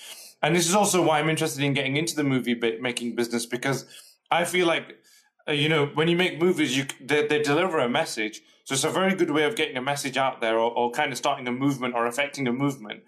And 0.42 0.56
this 0.56 0.68
is 0.68 0.76
also 0.76 1.02
why 1.02 1.20
I'm 1.20 1.30
interested 1.30 1.64
in 1.64 1.74
getting 1.74 1.98
into 1.98 2.16
the 2.16 2.24
movie 2.24 2.56
making 2.56 3.16
business 3.16 3.46
because 3.46 3.86
I 4.32 4.46
feel 4.46 4.68
like 4.68 4.98
uh, 5.48 5.54
you 5.54 5.70
know 5.70 5.88
when 5.88 6.08
you 6.08 6.18
make 6.18 6.42
movies, 6.42 6.78
you 6.78 6.86
they, 7.00 7.26
they 7.26 7.42
deliver 7.42 7.80
a 7.80 7.90
message 7.90 8.42
so 8.70 8.74
it's 8.76 8.84
a 8.84 8.92
very 8.92 9.16
good 9.16 9.32
way 9.32 9.46
of 9.46 9.56
getting 9.56 9.78
a 9.78 9.82
message 9.82 10.16
out 10.16 10.42
there 10.42 10.60
or, 10.60 10.70
or 10.72 10.92
kind 10.92 11.12
of 11.12 11.18
starting 11.18 11.48
a 11.48 11.52
movement 11.52 11.96
or 11.96 12.06
affecting 12.06 12.48
a 12.48 12.54
movement. 12.54 13.02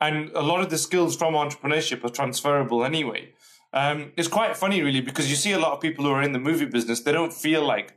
And 0.00 0.30
a 0.30 0.40
lot 0.40 0.62
of 0.62 0.70
the 0.70 0.78
skills 0.78 1.16
from 1.16 1.34
entrepreneurship 1.34 2.02
are 2.02 2.08
transferable 2.08 2.82
anyway. 2.82 3.34
Um, 3.74 4.12
it's 4.16 4.26
quite 4.26 4.56
funny, 4.56 4.80
really, 4.80 5.02
because 5.02 5.28
you 5.28 5.36
see 5.36 5.52
a 5.52 5.58
lot 5.58 5.72
of 5.72 5.82
people 5.82 6.06
who 6.06 6.12
are 6.12 6.22
in 6.22 6.32
the 6.32 6.38
movie 6.38 6.64
business, 6.64 7.02
they 7.02 7.12
don't 7.12 7.34
feel 7.34 7.62
like 7.62 7.92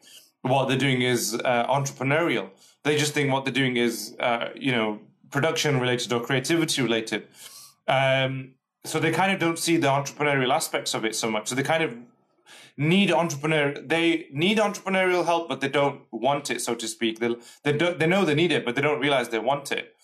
what 0.50 0.68
they're 0.68 0.78
doing 0.78 1.02
is 1.02 1.34
uh, 1.34 1.66
entrepreneurial. 1.68 2.50
They 2.84 2.96
just 2.98 3.14
think 3.14 3.32
what 3.32 3.46
they're 3.46 3.54
doing 3.54 3.78
is, 3.78 4.16
uh, 4.20 4.50
you 4.56 4.72
know, 4.72 5.00
production 5.32 5.80
related 5.80 6.14
or 6.14 6.22
creativity 6.22 6.82
related. 6.82 7.28
Um, 7.88 8.54
so 8.84 9.00
they 9.00 9.12
kind 9.12 9.32
of 9.32 9.40
don't 9.40 9.58
see 9.58 9.78
the 9.78 9.88
entrepreneurial 9.88 10.54
aspects 10.54 10.94
of 10.94 11.04
it 11.04 11.16
so 11.16 11.32
much. 11.32 11.48
So 11.48 11.56
they 11.56 11.64
kind 11.64 11.84
of 11.84 11.98
need 12.78 13.10
entrepreneur 13.10 13.74
they 13.74 14.28
need 14.32 14.58
entrepreneurial 14.58 15.26
help 15.26 15.48
but 15.48 15.62
they 15.62 15.70
don't 15.70 16.02
want 16.12 16.52
it 16.52 16.62
so 16.62 16.76
to 16.76 16.88
speak 16.88 17.20
they 17.20 17.34
they 17.64 17.72
don't 17.72 18.00
they 18.00 18.06
know 18.06 18.26
they 18.26 18.36
need 18.36 18.52
it 18.52 18.66
but 18.66 18.76
they 18.76 18.82
don't 18.82 19.00
realize 19.00 19.30
they 19.30 19.40
want 19.40 19.72
it 19.72 19.96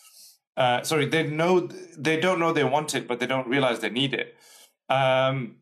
uh, 0.55 0.81
sorry 0.81 1.05
they 1.05 1.27
know 1.27 1.67
they 1.97 2.17
don't 2.19 2.39
know 2.39 2.53
they 2.53 2.63
want 2.63 2.95
it 2.95 3.07
but 3.07 3.19
they 3.19 3.27
don't 3.27 3.47
realize 3.47 3.79
they 3.79 3.89
need 3.89 4.13
it 4.13 4.35
um, 4.89 5.57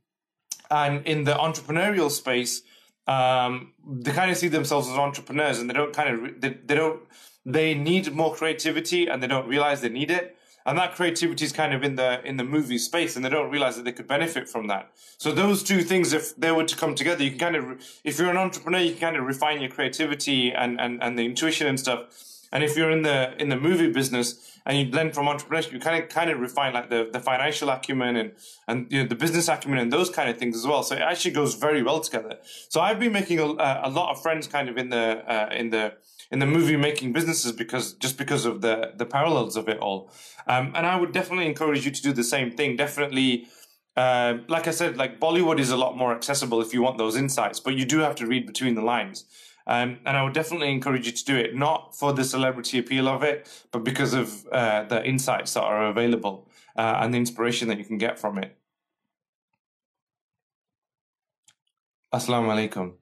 and 0.69 1.05
in 1.07 1.23
the 1.23 1.33
entrepreneurial 1.33 2.11
space 2.11 2.61
um, 3.09 3.73
they 3.87 4.11
kind 4.11 4.29
of 4.29 4.37
see 4.37 4.49
themselves 4.49 4.87
as 4.87 4.95
entrepreneurs 4.95 5.57
and 5.57 5.67
they 5.67 5.73
don't 5.73 5.93
kind 5.93 6.09
of 6.09 6.41
they, 6.41 6.49
they 6.49 6.75
don't 6.75 7.01
they 7.43 7.73
need 7.73 8.13
more 8.13 8.35
creativity 8.35 9.07
and 9.07 9.23
they 9.23 9.27
don't 9.27 9.47
realize 9.47 9.81
they 9.81 9.89
need 9.89 10.11
it. 10.11 10.35
And 10.65 10.77
that 10.77 10.93
creativity 10.93 11.45
is 11.45 11.51
kind 11.51 11.73
of 11.73 11.83
in 11.83 11.95
the 11.95 12.23
in 12.23 12.37
the 12.37 12.43
movie 12.43 12.77
space 12.77 13.15
and 13.15 13.25
they 13.25 13.29
don't 13.29 13.49
realize 13.49 13.77
that 13.77 13.85
they 13.85 13.91
could 13.93 14.07
benefit 14.07 14.47
from 14.47 14.67
that. 14.67 14.91
So 15.17 15.31
those 15.31 15.63
two 15.63 15.81
things 15.81 16.13
if 16.13 16.35
they 16.35 16.51
were 16.51 16.65
to 16.65 16.75
come 16.75 16.93
together 16.93 17.23
you 17.23 17.31
can 17.31 17.39
kind 17.39 17.55
of 17.55 17.63
if 18.03 18.19
you're 18.19 18.29
an 18.29 18.37
entrepreneur 18.37 18.79
you 18.79 18.91
can 18.91 18.99
kind 18.99 19.17
of 19.17 19.25
refine 19.25 19.59
your 19.59 19.71
creativity 19.71 20.51
and 20.51 20.79
and, 20.79 21.01
and 21.01 21.17
the 21.17 21.25
intuition 21.25 21.65
and 21.65 21.79
stuff 21.79 21.99
and 22.51 22.63
if 22.63 22.75
you're 22.75 22.91
in 22.91 23.03
the 23.03 23.39
in 23.41 23.49
the 23.49 23.55
movie 23.55 23.91
business 23.91 24.59
and 24.65 24.77
you 24.77 24.89
blend 24.89 25.13
from 25.13 25.25
entrepreneurship, 25.25 25.71
you 25.71 25.79
kind 25.79 26.03
of 26.03 26.09
kind 26.09 26.29
of 26.29 26.39
refine 26.39 26.73
like 26.73 26.89
the, 26.89 27.09
the 27.11 27.19
financial 27.19 27.69
acumen 27.69 28.15
and 28.15 28.31
and 28.67 28.91
you 28.91 29.01
know 29.01 29.07
the 29.07 29.15
business 29.15 29.47
acumen 29.47 29.79
and 29.79 29.91
those 29.91 30.09
kind 30.09 30.29
of 30.29 30.37
things 30.37 30.55
as 30.55 30.65
well. 30.65 30.83
So 30.83 30.95
it 30.95 31.01
actually 31.01 31.31
goes 31.31 31.55
very 31.55 31.83
well 31.83 31.99
together. 31.99 32.37
So 32.69 32.81
I've 32.81 32.99
been 32.99 33.13
making 33.13 33.39
a, 33.39 33.45
a 33.45 33.89
lot 33.89 34.11
of 34.11 34.21
friends 34.21 34.47
kind 34.47 34.69
of 34.69 34.77
in 34.77 34.89
the 34.89 35.23
uh, 35.27 35.49
in 35.53 35.69
the 35.69 35.93
in 36.31 36.39
the 36.39 36.45
movie 36.45 36.77
making 36.77 37.13
businesses 37.13 37.51
because 37.51 37.93
just 37.93 38.17
because 38.17 38.45
of 38.45 38.61
the 38.61 38.93
the 38.95 39.05
parallels 39.05 39.55
of 39.55 39.67
it 39.67 39.79
all. 39.79 40.11
Um, 40.47 40.73
and 40.75 40.85
I 40.85 40.99
would 40.99 41.11
definitely 41.11 41.47
encourage 41.47 41.85
you 41.85 41.91
to 41.91 42.01
do 42.01 42.13
the 42.13 42.23
same 42.23 42.51
thing. 42.51 42.75
Definitely. 42.75 43.47
Uh, 43.95 44.37
like 44.47 44.65
I 44.67 44.71
said, 44.71 44.95
like 44.97 45.19
Bollywood 45.19 45.59
is 45.59 45.71
a 45.71 45.77
lot 45.77 45.97
more 45.97 46.13
accessible 46.15 46.61
if 46.61 46.73
you 46.73 46.81
want 46.81 46.97
those 46.97 47.17
insights, 47.17 47.59
but 47.59 47.73
you 47.73 47.85
do 47.85 47.99
have 47.99 48.15
to 48.15 48.25
read 48.25 48.45
between 48.47 48.75
the 48.75 48.81
lines. 48.81 49.25
Um, 49.69 49.99
and 50.03 50.17
I 50.17 50.23
would 50.23 50.33
definitely 50.33 50.71
encourage 50.71 51.05
you 51.05 51.11
to 51.11 51.25
do 51.25 51.35
it, 51.35 51.55
not 51.55 51.95
for 51.95 52.11
the 52.11 52.23
celebrity 52.23 52.79
appeal 52.79 53.07
of 53.07 53.21
it, 53.21 53.47
but 53.71 53.83
because 53.83 54.15
of 54.15 54.47
uh, 54.47 54.85
the 54.85 55.05
insights 55.05 55.53
that 55.53 55.61
are 55.61 55.85
available 55.85 56.49
uh, 56.75 56.97
and 57.01 57.13
the 57.13 57.19
inspiration 57.19 57.67
that 57.67 57.77
you 57.77 57.85
can 57.85 57.99
get 57.99 58.17
from 58.17 58.39
it. 58.39 58.57
Assalamu 62.11 62.49
alaikum. 62.49 62.93